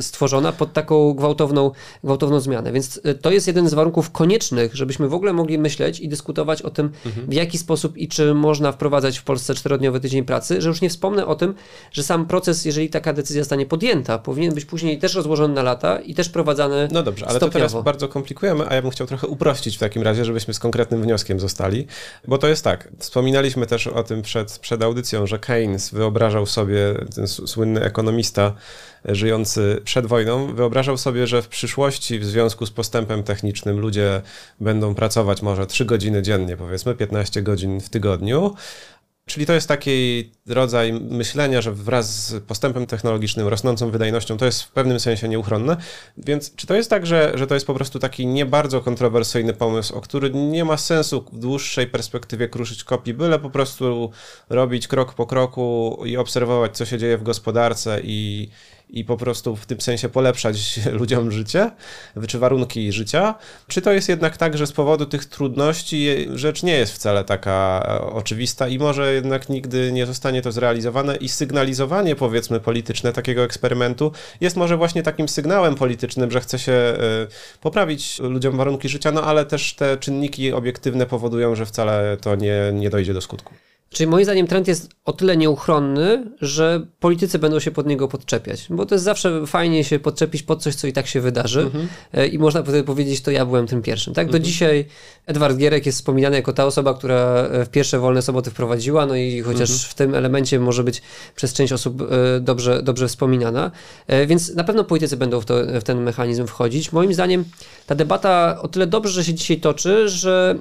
stworzona 0.00 0.52
pod 0.52 0.72
taką 0.72 1.14
gwałtowną, 1.14 1.70
gwałtowną 2.04 2.40
zmianę. 2.40 2.72
Więc 2.72 3.00
e, 3.04 3.14
to 3.14 3.30
jest 3.30 3.46
jeden 3.46 3.68
z 3.68 3.74
warunków 3.74 4.10
koniecznych, 4.10 4.74
żebyśmy 4.74 5.08
w 5.08 5.14
ogóle 5.14 5.32
mogli 5.32 5.58
myśleć 5.58 6.00
i 6.00 6.08
dyskutować 6.08 6.62
o 6.62 6.70
tym, 6.70 6.90
mhm. 7.06 7.26
w 7.26 7.32
jaki 7.32 7.58
sposób 7.58 7.96
i 7.96 8.08
czy 8.08 8.34
można 8.34 8.72
wprowadzać 8.72 9.18
w 9.18 9.22
Polsce 9.22 9.54
czterodniowy 9.54 10.00
tydzień 10.00 10.24
pracy, 10.24 10.62
że 10.62 10.68
już 10.68 10.80
nie 10.80 10.88
wspomnę 10.88 11.26
o 11.26 11.34
tym, 11.34 11.54
że 11.92 12.02
sam 12.02 12.26
proces, 12.26 12.64
jeżeli 12.64 12.90
taka 12.90 13.12
decyzja 13.12 13.42
zostanie 13.42 13.66
podjęta, 13.66 14.18
powinien 14.18 14.54
być 14.54 14.64
później 14.64 14.98
też 14.98 15.14
rozłożony 15.14 15.54
na 15.54 15.62
lata 15.62 16.00
i 16.00 16.14
też 16.14 16.28
prowadzany 16.28 16.88
No 16.92 17.02
dobrze, 17.02 17.26
ale 17.26 17.36
stopniowo. 17.36 17.66
to 17.66 17.70
teraz 17.70 17.84
bardzo 17.84 18.08
komplikujemy, 18.08 18.68
a 18.68 18.74
ja 18.74 18.82
bym 18.82 18.90
chciał 18.90 19.06
trochę 19.06 19.26
uprościć 19.26 19.76
w 19.76 19.80
takim 19.80 20.02
razie, 20.02 20.24
żebyśmy 20.24 20.54
z 20.54 20.58
konkretnym 20.58 21.02
wnioskiem 21.02 21.40
zostali. 21.40 21.86
Bo 22.28 22.38
to 22.38 22.48
jest 22.48 22.64
tak, 22.64 22.88
wspominaliśmy 22.98 23.66
też 23.66 23.86
o 23.86 24.02
tym 24.02 24.22
przed, 24.22 24.58
przed 24.58 24.82
audycją, 24.82 25.26
że 25.26 25.38
Keynes 25.38 25.90
wyobrażał 25.90 26.46
sobie, 26.46 26.94
ten 27.14 27.28
słynny 27.28 27.82
ekonomista 27.82 28.54
e, 29.08 29.14
żyjący 29.14 29.80
przed 29.84 30.06
wojną, 30.06 30.54
wyobrażał 30.54 30.98
sobie, 30.98 31.26
że 31.26 31.42
w 31.42 31.48
przyszłości 31.48 32.18
w 32.18 32.24
związku 32.24 32.66
z 32.66 32.70
postępem 32.70 33.22
technicznym 33.22 33.80
ludzie 33.80 34.22
będą 34.60 34.94
pracować 34.94 35.42
może 35.42 35.66
3 35.66 35.84
godziny 35.84 36.22
dziennie, 36.22 36.56
powiedzmy 36.56 36.94
15 36.94 37.42
godzin 37.42 37.80
w 37.80 37.88
tygodniu, 37.88 38.54
Czyli 39.26 39.46
to 39.46 39.52
jest 39.52 39.68
taki 39.68 40.30
rodzaj 40.46 40.92
myślenia, 40.92 41.60
że 41.60 41.72
wraz 41.72 42.26
z 42.26 42.44
postępem 42.44 42.86
technologicznym, 42.86 43.48
rosnącą 43.48 43.90
wydajnością, 43.90 44.36
to 44.36 44.44
jest 44.44 44.62
w 44.62 44.70
pewnym 44.70 45.00
sensie 45.00 45.28
nieuchronne. 45.28 45.76
Więc 46.16 46.54
czy 46.54 46.66
to 46.66 46.74
jest 46.74 46.90
tak, 46.90 47.06
że, 47.06 47.32
że 47.34 47.46
to 47.46 47.54
jest 47.54 47.66
po 47.66 47.74
prostu 47.74 47.98
taki 47.98 48.26
nie 48.26 48.46
bardzo 48.46 48.80
kontrowersyjny 48.80 49.52
pomysł, 49.52 49.96
o 49.96 50.00
który 50.00 50.30
nie 50.30 50.64
ma 50.64 50.76
sensu 50.76 51.24
w 51.32 51.38
dłuższej 51.38 51.86
perspektywie 51.86 52.48
kruszyć 52.48 52.84
kopii, 52.84 53.14
byle 53.14 53.38
po 53.38 53.50
prostu 53.50 54.10
robić 54.48 54.88
krok 54.88 55.14
po 55.14 55.26
kroku 55.26 55.98
i 56.06 56.16
obserwować, 56.16 56.76
co 56.76 56.84
się 56.84 56.98
dzieje 56.98 57.18
w 57.18 57.22
gospodarce 57.22 58.00
i, 58.04 58.48
i 58.92 59.04
po 59.04 59.16
prostu 59.16 59.56
w 59.56 59.66
tym 59.66 59.80
sensie 59.80 60.08
polepszać 60.08 60.80
ludziom 61.00 61.32
życie, 61.32 61.70
czy 62.28 62.38
warunki 62.38 62.92
życia? 62.92 63.34
Czy 63.68 63.82
to 63.82 63.92
jest 63.92 64.08
jednak 64.08 64.36
tak, 64.36 64.56
że 64.56 64.66
z 64.66 64.72
powodu 64.72 65.06
tych 65.06 65.24
trudności 65.24 66.28
rzecz 66.34 66.62
nie 66.62 66.72
jest 66.72 66.92
wcale 66.92 67.24
taka 67.24 67.86
e, 67.88 68.00
oczywista 68.00 68.68
i 68.68 68.78
może 68.78 69.14
jednak 69.14 69.48
nigdy 69.48 69.92
nie 69.92 70.06
zostanie 70.06 70.42
to 70.42 70.52
zrealizowane 70.52 71.16
i 71.16 71.28
sygnalizowanie 71.28 72.16
powiedzmy 72.16 72.60
polityczne 72.60 73.12
takiego 73.12 73.44
eksperymentu 73.44 74.12
jest 74.40 74.56
może 74.56 74.76
właśnie 74.76 75.02
takim 75.02 75.28
sygnałem 75.28 75.74
politycznym, 75.74 76.30
że 76.30 76.40
chce 76.40 76.58
się 76.58 76.72
e, 76.72 76.96
poprawić 77.60 78.18
ludziom 78.18 78.56
warunki 78.56 78.88
życia, 78.88 79.12
no 79.12 79.22
ale 79.22 79.46
też 79.46 79.74
te 79.74 79.96
czynniki 79.96 80.52
obiektywne 80.52 81.06
powodują, 81.06 81.54
że 81.54 81.66
wcale 81.66 82.16
to 82.20 82.34
nie, 82.34 82.70
nie 82.72 82.90
dojdzie 82.90 83.14
do 83.14 83.20
skutku. 83.20 83.54
Czyli 83.92 84.06
moim 84.06 84.24
zdaniem 84.24 84.46
trend 84.46 84.68
jest 84.68 84.90
o 85.04 85.12
tyle 85.12 85.36
nieuchronny, 85.36 86.30
że 86.40 86.86
politycy 87.00 87.38
będą 87.38 87.60
się 87.60 87.70
pod 87.70 87.86
niego 87.86 88.08
podczepiać, 88.08 88.66
bo 88.70 88.86
to 88.86 88.94
jest 88.94 89.04
zawsze 89.04 89.46
fajnie 89.46 89.84
się 89.84 89.98
podczepić 89.98 90.42
pod 90.42 90.62
coś, 90.62 90.74
co 90.74 90.86
i 90.86 90.92
tak 90.92 91.06
się 91.06 91.20
wydarzy 91.20 91.60
mhm. 91.60 91.88
E, 92.12 92.26
i 92.26 92.38
można 92.38 92.62
wtedy 92.62 92.82
powiedzieć, 92.82 93.20
to 93.20 93.30
ja 93.30 93.46
byłem 93.46 93.66
tym 93.66 93.82
pierwszym. 93.82 94.14
Tak? 94.14 94.26
Do 94.26 94.36
mhm. 94.36 94.44
dzisiaj 94.44 94.84
Edward 95.26 95.56
Gierek 95.56 95.86
jest 95.86 95.98
wspominany 95.98 96.36
jako 96.36 96.52
ta 96.52 96.66
osoba, 96.66 96.94
która 96.94 97.16
e, 97.16 97.64
w 97.64 97.68
pierwsze 97.68 97.98
wolne 97.98 98.22
soboty 98.22 98.50
wprowadziła, 98.50 99.06
no 99.06 99.16
i 99.16 99.40
chociaż 99.40 99.70
mhm. 99.70 99.90
w 99.90 99.94
tym 99.94 100.14
elemencie 100.14 100.60
może 100.60 100.84
być 100.84 101.02
przez 101.36 101.52
część 101.52 101.72
osób 101.72 102.02
e, 102.02 102.40
dobrze, 102.40 102.82
dobrze 102.82 103.08
wspominana, 103.08 103.70
więc 104.26 104.54
na 104.54 104.64
pewno 104.64 104.84
politycy 104.84 105.16
będą 105.16 105.40
w, 105.40 105.44
to, 105.44 105.54
w 105.80 105.84
ten 105.84 106.02
mechanizm 106.02 106.46
wchodzić. 106.46 106.92
Moim 106.92 107.14
zdaniem 107.14 107.44
ta 107.86 107.94
debata 107.94 108.62
o 108.62 108.68
tyle 108.68 108.86
dobrze 108.86 109.12
że 109.12 109.24
się 109.24 109.34
dzisiaj 109.34 109.60
toczy, 109.60 110.08
że 110.08 110.58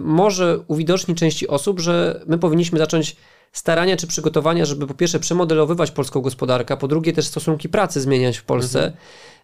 może 0.00 0.58
uwidocznić 0.66 1.18
części 1.18 1.48
osób, 1.48 1.80
że 1.80 2.20
my 2.26 2.38
powinniśmy 2.38 2.71
powinniśmy 2.72 2.78
zacząć 2.78 3.16
starania 3.52 3.96
czy 3.96 4.06
przygotowania, 4.06 4.64
żeby 4.64 4.86
po 4.86 4.94
pierwsze 4.94 5.20
przemodelowywać 5.20 5.90
polską 5.90 6.20
gospodarkę, 6.20 6.74
a 6.74 6.76
po 6.76 6.88
drugie 6.88 7.12
też 7.12 7.26
stosunki 7.26 7.68
pracy 7.68 8.00
zmieniać 8.00 8.38
w 8.38 8.44
Polsce, 8.44 8.78
mhm. 8.78 8.96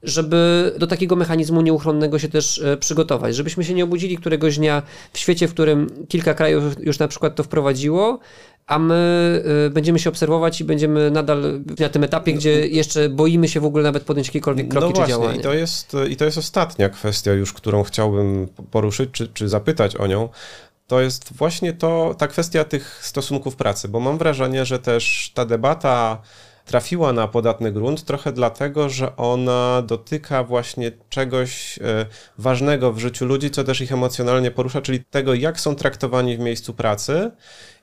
żeby 0.03 0.73
do 0.79 0.87
takiego 0.87 1.17
mechanizmu 1.17 1.61
nieuchronnego 1.61 2.19
się 2.19 2.29
też 2.29 2.59
e, 2.59 2.77
przygotować, 2.77 3.37
żebyśmy 3.37 3.65
się 3.65 3.75
nie 3.75 3.85
obudzili 3.85 4.17
któregoś 4.17 4.59
dnia 4.59 4.83
w 5.13 5.19
świecie, 5.19 5.49
w 5.49 5.53
którym 5.55 6.07
kilka 6.09 6.35
krajów 6.35 6.63
już 6.81 6.99
na 6.99 7.09
przykład 7.09 7.35
to 7.35 7.43
wprowadziło, 7.43 8.21
a 8.69 8.79
my 8.79 9.43
y, 9.67 9.71
będziemy 9.71 9.99
się 9.99 10.11
obserwować 10.11 10.61
i 10.61 10.65
będziemy 10.65 11.11
nadal 11.11 11.61
na 11.79 11.89
tym 11.89 12.05
etapie, 12.05 12.33
gdzie 12.33 12.69
jeszcze 12.69 13.09
boimy 13.09 13.49
się 13.49 13.61
w 13.61 13.65
ogóle 13.65 13.83
nawet 13.83 14.03
podjąć 14.03 14.27
jakiekolwiek 14.29 14.67
no 14.67 14.73
kroki 14.73 14.87
no 14.87 14.95
właśnie, 14.95 15.15
czy 15.15 15.21
działania. 15.21 15.41
I 15.41 15.43
to, 15.43 15.55
jest, 15.55 15.97
I 16.11 16.17
to 16.17 16.25
jest 16.25 16.39
ostatnia 16.39 16.89
kwestia 16.89 17.33
już, 17.33 17.53
którą 17.53 17.83
chciałbym 17.83 18.49
poruszyć, 18.71 19.11
czy, 19.13 19.29
czy 19.29 19.49
zapytać 19.49 19.97
o 19.97 20.07
nią, 20.07 20.29
to 20.89 21.01
jest 21.01 21.33
właśnie 21.33 21.73
to, 21.73 22.15
ta 22.19 22.27
kwestia 22.27 22.65
tych 22.65 23.01
stosunków 23.03 23.57
pracy, 23.57 23.89
bo 23.89 24.01
mam 24.01 24.19
wrażenie, 24.19 24.65
że 24.65 24.79
też 24.79 25.33
ta 25.35 25.45
debata 25.45 26.23
trafiła 26.65 27.13
na 27.13 27.29
podatny 27.29 27.73
grunt 27.73 28.05
trochę 28.05 28.33
dlatego, 28.33 28.89
że 28.89 29.17
ona 29.17 29.83
dotyka 29.87 30.45
właśnie 30.45 30.93
czegoś 31.09 31.79
e, 31.79 32.07
ważnego 32.39 32.93
w 32.93 32.99
życiu 32.99 33.27
ludzi, 33.27 33.51
co 33.51 33.65
też 33.65 33.81
ich 33.81 33.93
emocjonalnie 33.93 34.51
porusza, 34.51 34.83
czyli 34.83 35.05
tego, 35.05 35.35
jak 35.35 35.61
są 35.61 35.75
traktowani 35.75 36.37
w 36.37 36.41
miejscu 36.41 36.75
pracy 36.75 37.31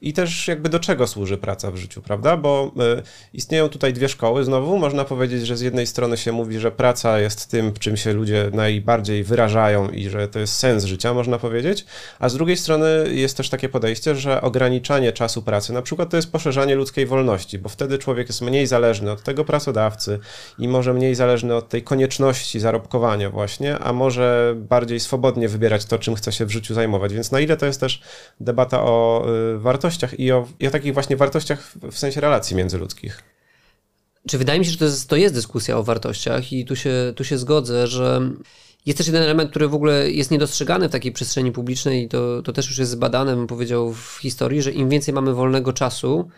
i 0.06 0.13
też 0.13 0.48
jakby 0.48 0.70
do 0.70 0.80
czego 0.80 1.08
służy 1.08 1.38
praca 1.38 1.72
w 1.72 1.78
życiu, 1.78 2.02
prawda? 2.02 2.38
Bo 2.38 2.72
y, 3.00 3.04
istnieją 3.34 3.70
tutaj 3.70 3.94
dwie 3.94 4.10
szkoły. 4.10 4.44
Znowu 4.44 4.78
można 4.78 5.06
powiedzieć, 5.06 5.48
że 5.48 5.58
z 5.58 5.62
jednej 5.62 5.88
strony 5.88 6.18
się 6.18 6.32
mówi, 6.32 6.60
że 6.60 6.72
praca 6.72 7.20
jest 7.20 7.52
tym, 7.52 7.74
czym 7.74 7.98
się 7.98 8.13
ludzie 8.13 8.50
najbardziej 8.54 9.24
wyrażają 9.24 9.89
i 9.89 10.10
że 10.10 10.28
to 10.28 10.39
jest 10.39 10.54
sens 10.54 10.84
życia, 10.84 11.13
można 11.13 11.38
powiedzieć, 11.38 11.86
a 12.20 12.30
z 12.30 12.34
drugiej 12.34 12.58
strony 12.58 12.88
jest 13.12 13.38
też 13.38 13.50
takie 13.50 13.70
podejście, 13.70 14.15
że 14.15 14.41
ograniczanie 14.41 15.13
czasu 15.13 15.41
pracy 15.41 15.74
na 15.74 15.82
przykład 15.82 16.10
to 16.10 16.18
jest 16.18 16.32
poszerzanie 16.32 16.76
ludzkiej 16.76 17.06
wolności, 17.06 17.60
bo 17.60 17.70
wtedy 17.70 17.98
człowiek 17.98 18.28
jest 18.28 18.41
mniej 18.41 18.68
zależny 18.68 19.12
od 19.12 19.24
tego 19.24 19.46
pracodawcy 19.46 20.20
i 20.60 20.68
może 20.68 20.94
mniej 20.94 21.15
zależny 21.15 21.56
od 21.56 21.70
tej 21.70 21.84
konieczności 21.84 22.60
zarobkowania 22.60 23.30
właśnie, 23.30 23.80
a 23.80 23.94
może 23.94 24.56
bardziej 24.58 25.00
swobodnie 25.00 25.50
wybierać 25.50 25.86
to, 25.86 26.00
czym 26.00 26.15
chce 26.15 26.32
się 26.32 26.46
w 26.46 26.52
życiu 26.52 26.74
zajmować. 26.74 27.13
Więc 27.13 27.32
na 27.32 27.39
ile 27.39 27.58
to 27.58 27.65
jest 27.65 27.80
też 27.80 28.02
debata 28.39 28.84
o 28.84 29.26
y, 29.56 29.60
wartości 29.60 29.94
wartościach 29.95 30.19
i 30.19 30.31
o, 30.31 30.47
i 30.60 30.67
o 30.67 30.71
takich 30.71 30.93
właśnie 30.93 31.17
wartościach 31.17 31.73
w 31.91 31.97
sensie 31.97 32.21
relacji 32.21 32.55
międzyludzkich. 32.55 33.23
Czy 34.29 34.38
wydaje 34.38 34.60
mi 34.60 34.65
się, 34.65 34.71
że 34.71 34.77
to 34.77 34.86
jest, 34.86 35.10
to 35.10 35.15
jest 35.15 35.34
dyskusja 35.34 35.77
o 35.77 35.84
wartościach 35.84 36.53
i 36.53 36.65
tu 36.65 36.75
się, 36.75 37.13
tu 37.15 37.23
się 37.23 37.38
zgodzę, 37.38 37.88
że 37.88 38.21
Jest 38.86 38.97
też 38.97 39.08
jeden 39.08 39.23
element, 39.23 39.49
który 39.49 39.67
w 39.67 39.73
ogóle 39.73 40.12
jest 40.12 40.31
niedostrzegany 40.31 40.89
w 40.89 40.91
takiej 40.91 41.12
przestrzeni 41.12 41.51
publicznej 41.51 42.03
i 42.03 42.08
to, 42.08 42.41
to 42.41 42.53
też 42.53 42.67
już 42.67 42.77
jest 42.77 42.91
zbadane, 42.91 43.36
bym 43.36 43.47
powiedział, 43.47 43.93
w 43.93 44.17
historii, 44.21 44.62
że 44.62 44.71
im 44.71 44.89
więcej 44.89 45.13
mamy 45.13 45.34
wolnego 45.34 45.73
czasu, 45.73 46.29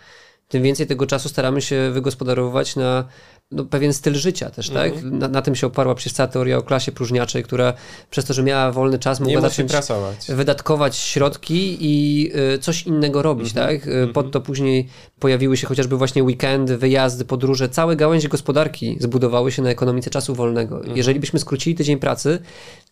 tym 0.48 0.64
więcej 0.64 0.88
tego 0.88 1.06
czasu 1.06 1.30
staramy 1.30 1.62
się 1.62 1.92
wygospodarowywać 1.92 2.76
na 2.76 3.08
no, 3.52 3.66
pewien 3.66 3.94
styl 3.94 4.14
życia 4.16 4.50
też, 4.50 4.70
tak? 4.70 4.94
Mhm. 4.94 5.20
Na, 5.20 5.28
na, 5.28 5.42
tym 5.42 5.56
się 5.56 5.68
oparła 5.68 5.96
przecież 5.96 6.14
cała 6.14 6.28
teoria 6.28 6.58
o 6.58 6.62
klasie 6.62 6.92
próżniaczej, 6.92 7.44
która 7.44 7.74
przez 8.10 8.26
to, 8.26 8.34
że 8.34 8.44
miała 8.44 8.72
wolny 8.72 9.00
czas, 9.00 9.20
mogła 9.20 9.42
zacząć 9.42 9.72
pracować. 9.72 10.16
wydatkować 10.30 10.98
środki 10.98 11.78
i 11.80 12.32
y, 12.56 12.60
coś 12.60 12.84
innego 12.84 13.22
robić, 13.22 13.48
Mhm. 13.58 13.68
tak? 13.80 13.88
Y, 13.88 14.08
Pod 14.08 14.32
to 14.32 14.42
później 14.42 14.88
pojawiły 15.20 15.58
się 15.58 15.68
chociażby 15.68 15.98
właśnie 15.98 16.24
weekendy, 16.24 16.78
wyjazdy, 16.78 17.26
podróże, 17.26 17.70
całe 17.70 17.96
gałęzie 17.96 18.28
gospodarki 18.28 18.98
zbudowały 19.00 19.52
się 19.52 19.62
na 19.62 19.70
ekonomice 19.70 20.10
czasu 20.10 20.36
wolnego. 20.36 20.78
Mhm. 20.78 20.98
Jeżeli 20.98 21.20
byśmy 21.20 21.40
skrócili 21.40 21.76
tydzień 21.76 22.00
pracy, 22.00 22.40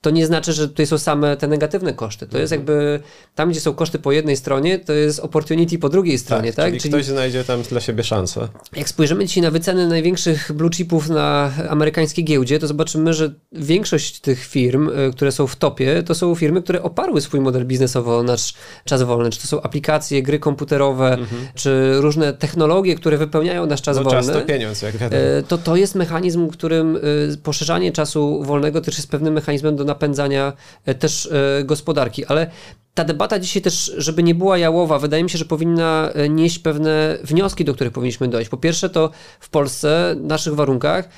to 0.06 0.10
nie 0.12 0.26
znaczy, 0.26 0.54
że 0.54 0.68
tutaj 0.68 0.88
są 0.88 0.98
same 0.98 1.38
te 1.38 1.48
negatywne 1.48 1.94
koszty. 1.94 2.28
To 2.28 2.38
jest 2.38 2.54
Mhm. 2.54 2.62
jakby 2.78 3.00
tam, 3.36 3.50
gdzie 3.50 3.60
są 3.60 3.74
koszty 3.74 4.00
po 4.00 4.12
jednej 4.12 4.38
stronie, 4.38 4.80
to 4.80 4.94
jest 4.94 5.20
opportunity 5.20 5.80
po 5.80 5.90
drugiej 5.90 6.18
stronie, 6.18 6.54
tak? 6.54 6.78
Czyli, 6.78 6.90
ktoś 6.90 7.06
znajdzie 7.06 7.44
tam 7.44 7.62
dla 7.62 7.80
siebie 7.82 8.04
szansę. 8.04 8.48
Jak 8.76 8.90
spojrzymy 8.90 9.26
dzisiaj 9.26 9.44
na 9.44 9.52
wyceny 9.52 9.88
największych 9.88 10.52
blue 10.54 10.70
chipów 10.70 11.10
na 11.10 11.52
amerykańskiej 11.70 12.26
giełdzie, 12.26 12.60
to 12.60 12.68
zobaczymy, 12.68 13.14
że 13.14 13.34
większość 13.52 14.20
tych 14.20 14.46
firm, 14.46 14.90
y, 14.90 15.12
które 15.14 15.32
są 15.32 15.48
w 15.48 15.56
topie, 15.56 16.04
to 16.04 16.16
są 16.16 16.36
firmy, 16.36 16.62
które 16.62 16.84
oparły 16.84 17.22
swój 17.22 17.40
model 17.40 17.66
biznesowy 17.66 18.12
o 18.12 18.24
nasz 18.24 18.54
czas 18.86 19.04
wolny. 19.04 19.30
Czy 19.30 19.42
to 19.42 19.48
są 19.48 19.62
aplikacje, 19.62 20.24
gry 20.24 20.40
komputerowe, 20.40 21.18
czy 21.56 21.96
różne 22.02 22.34
technologie, 22.34 22.96
które 22.96 23.18
wypełniają 23.18 23.66
nasz 23.66 23.82
czas 23.82 23.98
No 23.98 24.04
wolny. 24.04 24.20
czas 24.20 24.28
to 24.36 24.42
pieniądz, 24.42 24.82
jak 24.82 24.98
wiadomo. 24.98 25.22
E, 25.22 25.44
to 25.44 25.58
to 25.58 25.76
jest 25.76 25.96
mechanizm, 25.96 26.48
którym 26.48 26.96
e, 26.96 27.00
poszerzanie 27.44 27.92
czasu 27.92 28.44
wolnego 28.44 28.82
też 28.82 28.98
jest 28.98 29.10
pewnym 29.12 29.34
mechanizmem 29.34 29.76
do 29.76 29.84
napędzania 29.96 30.54
e, 30.86 30.96
też 30.96 31.30
e, 31.32 31.64
gospodarki, 31.64 32.26
ale 32.26 32.52
ta 32.94 33.04
debata 33.04 33.40
dzisiaj 33.40 33.62
też, 33.62 33.94
żeby 33.98 34.24
nie 34.24 34.36
była 34.36 34.58
jałowa, 34.58 35.00
wydaje 35.00 35.24
mi 35.24 35.30
się, 35.30 35.38
że 35.38 35.46
powinna 35.46 36.10
e, 36.14 36.30
nieść 36.30 36.60
pewne 36.60 37.18
wnioski, 37.24 37.66
do 37.66 37.74
których 37.74 37.94
powinniśmy 37.94 38.28
dojść. 38.28 38.50
Po 38.50 38.58
pierwsze, 38.58 38.90
to 38.90 39.10
w 39.40 39.50
Polsce, 39.50 40.16
w 40.20 40.26
naszych 40.26 40.56
warunkach, 40.56 41.10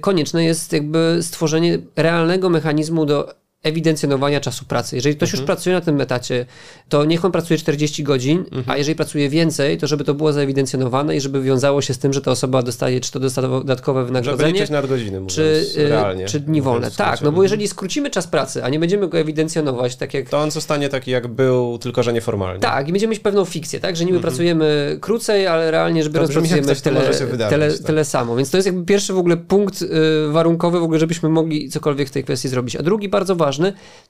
konieczne 0.00 0.44
jest 0.44 0.72
jakby 0.72 1.18
stworzenie 1.22 1.78
realnego 1.96 2.50
mechanizmu 2.50 3.06
do 3.06 3.34
ewidencjonowania 3.62 4.40
czasu 4.40 4.64
pracy. 4.64 4.96
Jeżeli 4.96 5.16
ktoś 5.16 5.32
już 5.32 5.40
pracuje 5.42 5.74
na 5.76 5.80
tym 5.80 6.00
etacie, 6.00 6.46
to 6.88 7.04
niech 7.04 7.24
on 7.24 7.32
pracuje 7.32 7.58
40 7.58 8.02
godzin, 8.04 8.44
a 8.66 8.76
jeżeli 8.76 8.96
pracuje 8.96 9.28
więcej, 9.28 9.78
to 9.78 9.86
żeby 9.86 10.04
to 10.04 10.14
było 10.14 10.32
zaewidencjonowane 10.32 11.16
i 11.16 11.20
żeby 11.20 11.42
wiązało 11.42 11.82
się 11.82 11.94
z 11.94 11.98
tym, 11.98 12.12
że 12.12 12.20
ta 12.20 12.30
osoba 12.30 12.62
dostaje 12.62 13.00
czy 13.00 13.12
to 13.12 13.20
dodatkowe 13.20 14.00
Żeby 14.00 14.06
wynagrodzenie, 14.06 14.52
liczyć 14.52 14.70
nadgodziny, 14.70 15.20
mówiąc 15.20 15.34
czy, 15.34 15.64
y, 15.80 15.88
realnie. 15.88 16.26
czy 16.26 16.40
dni 16.40 16.62
wolne. 16.62 16.90
Tak, 16.90 17.20
no 17.22 17.32
bo 17.32 17.42
jeżeli 17.42 17.68
skrócimy 17.68 18.10
czas 18.10 18.26
pracy, 18.26 18.64
a 18.64 18.68
nie 18.68 18.78
będziemy 18.78 19.08
go 19.08 19.18
ewidencjonować, 19.18 19.96
tak 19.96 20.14
jak 20.14 20.28
To 20.28 20.38
on 20.38 20.50
zostanie 20.50 20.88
taki, 20.88 21.10
jak 21.10 21.28
był, 21.28 21.78
tylko 21.78 22.02
że 22.02 22.12
nieformalnie. 22.12 22.60
tak, 22.60 22.88
i 22.88 22.92
będziemy 22.92 23.10
mieć 23.10 23.20
pewną 23.20 23.44
fikcję, 23.44 23.80
tak? 23.80 23.96
Że 23.96 24.04
niby 24.04 24.20
pracujemy 24.20 24.98
krócej, 25.00 25.46
ale 25.46 25.70
realnie 25.70 26.02
rzecz 26.04 26.12
biorąc 26.12 26.30
Mhm. 26.30 26.44
brzmi, 26.44 26.56
jak 26.56 26.66
pracujemy 26.66 26.74
coś, 26.74 26.82
to 26.82 27.20
tyle, 27.20 27.30
wydarzyć, 27.30 27.50
tyle, 27.68 27.78
tak. 27.78 27.86
tyle 27.86 28.04
samo. 28.04 28.36
Więc 28.36 28.50
to 28.50 28.56
jest 28.58 28.66
jakby 28.66 28.84
pierwszy 28.84 29.12
w 29.12 29.18
ogóle 29.18 29.36
punkt 29.36 29.82
y, 29.82 29.88
warunkowy, 30.30 30.80
w 30.80 30.82
ogóle, 30.82 30.98
żebyśmy 30.98 31.28
mogli 31.28 31.68
cokolwiek 31.68 32.08
w 32.08 32.10
tej 32.10 32.24
kwestii 32.24 32.48
zrobić. 32.48 32.76
A 32.76 32.82
drugi 32.82 33.08
bardzo 33.08 33.36
ważny, 33.36 33.49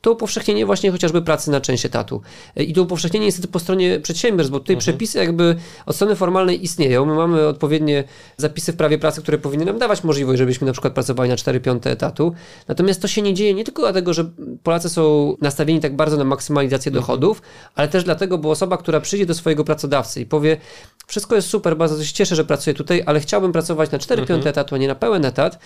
to 0.00 0.12
upowszechnienie 0.12 0.66
właśnie 0.66 0.90
chociażby 0.90 1.22
pracy 1.22 1.50
na 1.50 1.60
część 1.60 1.86
etatu. 1.86 2.22
Y, 2.60 2.64
I 2.64 2.72
to 2.72 2.82
upowszechnienie 2.82 3.26
niestety 3.26 3.48
po 3.48 3.58
stronie 3.58 4.00
przedsiębiorstw, 4.00 4.52
bo 4.52 4.60
tutaj 4.60 4.74
Mhm. 4.74 4.80
przepisy 4.80 5.18
jakby 5.18 5.56
od 5.86 5.96
strony 5.96 6.16
formalnej 6.16 6.64
istnieją. 6.64 7.04
My 7.06 7.14
mamy 7.14 7.46
odpowiednie 7.46 8.04
zapisy 8.36 8.72
w 8.72 8.76
prawie 8.76 8.98
pracy, 8.98 9.22
które 9.22 9.38
powinny 9.38 9.64
nam 9.64 9.78
dawać 9.78 10.04
możliwość, 10.04 10.38
żebyśmy 10.38 10.66
na 10.66 10.72
przykład 10.72 10.92
pracowali 10.94 11.30
na 11.30 11.36
4 11.36 11.60
piąte 11.60 11.90
etatu. 11.90 12.32
Natomiast 12.68 13.02
to 13.02 13.08
się 13.08 13.22
nie 13.22 13.34
dzieje 13.34 13.54
nie 13.54 13.64
tylko 13.64 13.82
dlatego, 13.82 14.14
że 14.14 14.30
Polacy 14.62 14.88
są 14.88 15.36
nastawieni 15.40 15.80
tak 15.80 15.96
bardzo 15.96 16.16
na 16.16 16.24
maksymalizację 16.24 16.92
dochodów, 16.92 17.42
ale 17.74 17.88
też 17.88 18.04
dlatego, 18.04 18.38
bo 18.38 18.50
osoba, 18.50 18.76
która 18.76 19.00
przyjdzie 19.00 19.26
do 19.26 19.34
swojego 19.34 19.64
pracodawcy 19.64 20.20
i 20.20 20.26
powie, 20.26 20.56
wszystko 21.06 21.34
jest 21.36 21.48
super, 21.48 21.76
bardzo 21.76 22.04
się 22.04 22.12
cieszę, 22.12 22.36
że 22.36 22.44
pracuję 22.44 22.74
tutaj, 22.74 23.02
ale 23.06 23.20
chciałbym 23.20 23.52
pracować 23.52 23.90
na 23.90 23.98
4 23.98 24.26
piąte 24.26 24.50
etatu, 24.50 24.74
a 24.74 24.78
nie 24.78 24.88
na 24.88 24.94
pełen 24.94 25.24
etat, 25.24 25.58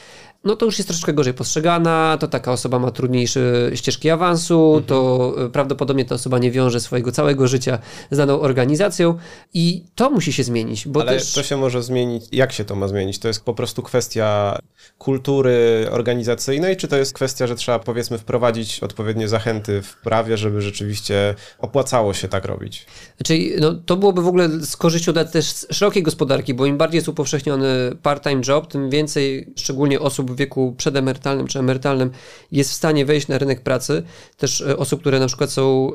no 0.45 0.57
to 0.57 0.67
już 0.67 0.79
jest 0.79 0.89
troszeczkę 0.89 1.13
gorzej 1.13 1.35
postrzegana, 1.35 2.17
to 2.21 2.29
taka 2.29 2.53
osoba 2.53 2.79
ma 2.79 2.91
trudniejsze 2.91 3.64
ścieżki 3.75 4.11
awansu, 4.11 4.83
to 4.87 5.35
y, 5.47 5.51
prawdopodobnie 5.51 6.05
ta 6.05 6.15
osoba 6.15 6.39
nie 6.39 6.51
wiąże 6.51 6.81
swojego 6.81 7.13
całego 7.13 7.49
życia 7.49 7.79
z 8.11 8.17
daną 8.17 8.41
organizacją 8.41 9.19
i 9.55 9.85
to 9.95 10.11
musi 10.11 10.33
się 10.33 10.45
zmienić, 10.45 10.89
Ale 10.95 11.13
też... 11.13 11.33
to 11.33 11.43
się 11.43 11.57
może 11.57 11.83
zmienić. 11.83 12.25
Jak 12.33 12.53
się 12.53 12.65
to 12.65 12.77
ma 12.77 12.89
zmienić? 12.89 13.19
To 13.19 13.29
jest 13.29 13.45
po 13.45 13.55
prostu 13.55 13.83
kwestia 13.83 14.59
kultury 14.99 15.87
organizacyjnej, 15.91 16.77
czy 16.77 16.89
to 16.89 16.97
jest 16.97 17.13
kwestia, 17.13 17.47
że 17.47 17.55
trzeba 17.55 17.79
powiedzmy 17.79 18.19
wprowadzić 18.19 18.81
odpowiednie 18.81 19.29
zachęty 19.29 19.83
w 19.83 19.97
prawie, 19.97 20.37
żeby 20.37 20.63
rzeczywiście 20.63 21.35
opłacało 21.59 22.15
się 22.15 22.29
tak 22.29 22.45
robić? 22.45 22.87
Czyli 23.25 23.53
no, 23.61 23.75
to 23.75 23.97
byłoby 23.97 24.23
w 24.23 24.29
ogóle 24.29 24.49
z 24.49 24.77
korzyścią 24.77 25.13
dla 25.13 25.25
też 25.25 25.67
szerokiej 25.71 26.03
gospodarki, 26.03 26.55
bo 26.55 26.67
im 26.67 26.79
bardziej 26.79 26.99
jest 26.99 27.09
upowszechniony 27.09 27.67
part-time 28.03 28.41
job, 28.49 28.67
tym 28.67 28.91
więcej 28.91 29.53
szczególnie 29.57 30.01
osób 30.01 30.31
w 30.33 30.37
wieku 30.37 30.75
przedemerytalnym 30.77 31.47
czy 31.47 31.59
emerytalnym 31.59 32.11
jest 32.53 32.71
w 32.71 32.75
stanie 32.75 33.07
wejść 33.07 33.29
na 33.29 33.39
rynek 33.39 33.54
pracy. 33.61 34.03
Też 34.37 34.61
e, 34.61 34.77
osób, 34.77 35.01
które 35.01 35.21
na 35.21 35.27
przykład 35.27 35.51
są 35.51 35.93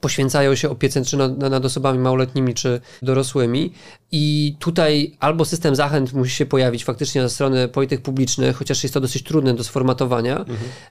poświęcają 0.00 0.54
się 0.54 0.70
opiece 0.70 1.04
czy 1.04 1.16
nad, 1.16 1.38
nad 1.38 1.64
osobami 1.64 1.98
małoletnimi 1.98 2.54
czy 2.54 2.80
dorosłymi 3.02 3.72
i 4.12 4.56
tutaj 4.58 5.16
albo 5.20 5.44
system 5.44 5.76
zachęt 5.76 6.12
musi 6.12 6.36
się 6.36 6.46
pojawić 6.46 6.84
faktycznie 6.84 7.22
ze 7.22 7.30
strony 7.30 7.68
polityk 7.68 8.02
publicznych, 8.02 8.56
chociaż 8.56 8.82
jest 8.82 8.94
to 8.94 9.00
dosyć 9.00 9.22
trudne 9.22 9.54
do 9.54 9.64
sformatowania, 9.64 10.44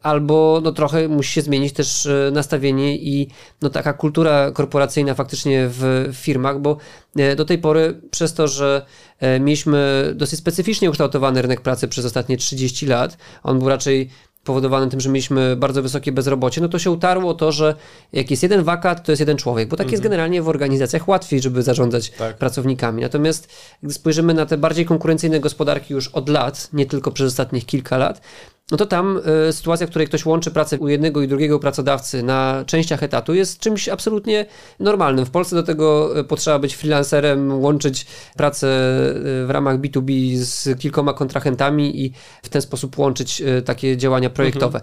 albo 0.04 0.62
no 0.64 0.72
trochę 0.72 1.08
musi 1.08 1.34
się 1.34 1.42
zmienić 1.42 1.74
też 1.74 2.06
e, 2.06 2.32
nastawienie 2.34 2.98
i 2.98 3.28
no 3.62 3.70
taka 3.70 3.94
kultura 3.94 4.52
korporacyjna 4.52 5.14
faktycznie 5.14 5.68
w 5.70 6.10
firmach, 6.14 6.60
bo 6.60 6.78
e, 7.16 7.36
do 7.36 7.46
tej 7.46 7.58
pory 7.58 8.02
przez 8.12 8.34
to, 8.34 8.48
że 8.48 8.86
mieliśmy 9.40 10.12
dosyć 10.16 10.40
specyficznie 10.40 10.90
ukształtowany 10.90 11.42
rynek 11.42 11.62
pracy 11.62 11.88
przez 11.88 12.06
ostatnie 12.06 12.38
30 12.38 12.86
lat, 12.86 13.18
on 13.44 13.60
był 13.60 13.70
raczej 13.70 14.10
powodowany 14.44 14.92
tym, 14.92 15.00
że 15.00 15.10
mieliśmy 15.10 15.56
bardzo 15.56 15.82
wysokie 15.82 16.12
bezrobocie, 16.12 16.62
no 16.62 16.70
to 16.70 16.80
się 16.80 16.92
utarło 16.92 17.34
to, 17.34 17.52
że 17.52 17.76
jak 18.14 18.32
jest 18.32 18.44
jeden 18.44 18.64
wakat, 18.64 19.06
to 19.06 19.12
jest 19.12 19.20
jeden 19.20 19.38
człowiek, 19.38 19.70
bo 19.70 19.76
tak 19.78 19.92
jest 19.92 20.04
generalnie 20.04 20.42
w 20.42 20.50
organizacjach 20.50 21.08
łatwiej, 21.08 21.42
żeby 21.42 21.64
zarządzać 21.64 22.10
Tak. 22.10 22.38
pracownikami. 22.38 23.02
Natomiast 23.02 23.50
gdy 23.84 23.94
spojrzymy 23.94 24.34
na 24.34 24.46
te 24.46 24.58
bardziej 24.58 24.86
konkurencyjne 24.86 25.40
gospodarki 25.40 25.94
już 25.94 26.08
od 26.08 26.30
lat, 26.30 26.70
nie 26.74 26.86
tylko 26.86 27.12
przez 27.12 27.28
ostatnich 27.28 27.66
kilka 27.66 27.98
lat, 27.98 28.22
no 28.72 28.78
to 28.78 28.86
tam 28.86 29.22
y, 29.50 29.54
sytuacja, 29.54 29.88
w 29.88 29.90
której 29.90 30.08
ktoś 30.08 30.26
łączy 30.26 30.52
pracę 30.52 30.78
u 30.78 30.88
jednego 30.88 31.22
i 31.22 31.28
drugiego 31.28 31.60
pracodawcy 31.60 32.24
na 32.24 32.64
częściach 32.68 33.04
etatu 33.04 33.34
jest 33.34 33.60
czymś 33.60 33.90
absolutnie 33.90 34.46
normalnym. 34.80 35.26
W 35.26 35.30
Polsce 35.30 35.56
do 35.56 35.64
tego 35.64 36.20
y, 36.20 36.24
potrzeba 36.24 36.60
być 36.60 36.76
freelancerem, 36.76 37.62
łączyć 37.62 38.06
pracę 38.38 38.68
y, 38.68 39.46
w 39.46 39.50
ramach 39.50 39.80
B2B 39.80 40.36
z 40.36 40.80
kilkoma 40.80 41.14
kontrahentami 41.14 42.06
i 42.06 42.14
w 42.44 42.50
ten 42.50 42.62
sposób 42.62 43.00
łączyć 43.00 43.44
takie 43.66 43.98
działania 43.98 44.30
projektowe. 44.30 44.82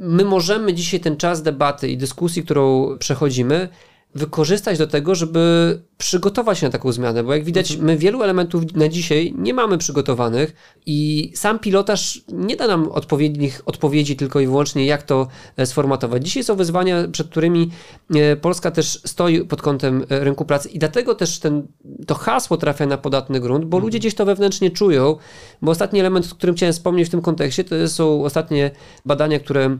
My 0.00 0.24
możemy 0.24 0.74
dzisiaj 0.74 1.00
ten 1.00 1.16
czas 1.16 1.42
debaty 1.42 1.88
i 1.88 1.96
dyskusji, 1.96 2.42
którą 2.42 2.96
przechodzimy, 2.98 3.68
wykorzystać 4.14 4.78
do 4.78 4.86
tego, 4.86 5.14
żeby 5.14 5.82
przygotować 5.98 6.58
się 6.58 6.66
na 6.66 6.72
taką 6.72 6.92
zmianę, 6.92 7.24
bo 7.24 7.34
jak 7.34 7.44
widać, 7.44 7.76
my 7.76 7.96
wielu 7.96 8.22
elementów 8.22 8.74
na 8.74 8.88
dzisiaj 8.88 9.34
nie 9.36 9.54
mamy 9.54 9.78
przygotowanych 9.78 10.54
i 10.86 11.30
sam 11.34 11.58
pilotaż 11.58 12.20
nie 12.32 12.56
da 12.56 12.66
nam 12.66 12.88
odpowiednich 12.88 13.62
odpowiedzi 13.66 14.16
tylko 14.16 14.40
i 14.40 14.46
wyłącznie, 14.46 14.86
jak 14.86 15.02
to 15.02 15.28
e, 15.56 15.66
sformatować. 15.66 16.24
Dzisiaj 16.24 16.44
są 16.44 16.56
wyzwania, 16.56 17.08
przed 17.12 17.28
którymi 17.28 17.70
e, 18.14 18.36
Polska 18.36 18.70
też 18.70 19.00
stoi 19.06 19.44
pod 19.44 19.62
kątem 19.62 20.04
e, 20.10 20.24
rynku 20.24 20.44
pracy 20.44 20.68
i 20.68 20.78
dlatego 20.78 21.14
też 21.14 21.38
ten, 21.38 21.66
to 22.06 22.14
hasło 22.14 22.56
trafia 22.56 22.86
na 22.86 22.98
podatny 22.98 23.40
grunt, 23.40 23.64
bo 23.64 23.78
ludzie 23.78 23.98
gdzieś 23.98 24.14
to 24.14 24.24
wewnętrznie 24.24 24.70
czują, 24.70 25.16
bo 25.62 25.70
ostatni 25.70 26.00
element, 26.00 26.28
o 26.32 26.34
którym 26.34 26.54
chciałem 26.56 26.72
wspomnieć 26.72 27.08
w 27.08 27.10
tym 27.10 27.22
kontekście, 27.22 27.64
to 27.64 27.88
są 27.88 28.24
ostatnie 28.24 28.70
badania, 29.04 29.40
które 29.40 29.78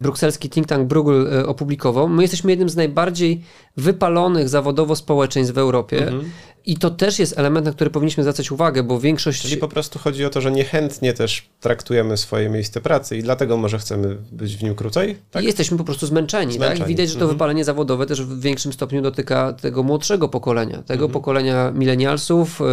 brukselski 0.00 0.50
think 0.50 0.66
tank 0.66 0.88
Bruegel 0.88 1.28
e, 1.38 1.46
opublikował. 1.46 2.08
My 2.08 2.22
jesteśmy 2.22 2.50
jednym 2.52 2.68
z 2.68 2.76
najbardziej 2.76 3.40
wypalonych 3.76 4.48
zawodowo 4.48 4.96
społeczeństw 4.96 5.54
w 5.54 5.58
Europie 5.58 6.12
i 6.66 6.76
to 6.76 6.90
też 6.90 7.18
jest 7.18 7.38
element, 7.38 7.66
na 7.66 7.72
który 7.72 7.90
powinniśmy 7.90 8.22
zwracać 8.22 8.52
uwagę, 8.52 8.82
bo 8.82 9.00
większość... 9.00 9.42
Czyli 9.42 9.56
po 9.56 9.68
prostu 9.68 9.98
chodzi 9.98 10.24
o 10.24 10.30
to, 10.30 10.40
że 10.40 10.50
niechętnie 10.52 11.12
też 11.12 11.48
traktujemy 11.60 12.16
swoje 12.16 12.48
miejsce 12.48 12.80
pracy 12.80 13.16
i 13.16 13.22
dlatego 13.22 13.56
może 13.56 13.78
chcemy 13.78 14.16
być 14.32 14.56
w 14.56 14.62
nim 14.62 14.74
krócej? 14.74 15.16
Tak? 15.30 15.44
Jesteśmy 15.44 15.78
po 15.78 15.84
prostu 15.84 16.06
zmęczeni, 16.06 16.52
Zmęczeni. 16.52 16.78
Tak? 16.80 16.88
Widać, 16.88 17.08
że 17.08 17.14
to 17.14 17.20
Mhm. 17.20 17.30
wypalenie 17.36 17.64
zawodowe 17.64 18.06
też 18.06 18.22
w 18.22 18.40
większym 18.40 18.72
stopniu 18.72 19.02
dotyka 19.02 19.52
tego 19.52 19.82
młodszego 19.82 20.28
pokolenia, 20.28 20.76
tego 20.76 21.04
Mhm. 21.04 21.10
pokolenia 21.12 21.70
milenialsów, 21.70 22.60
e, 22.60 22.64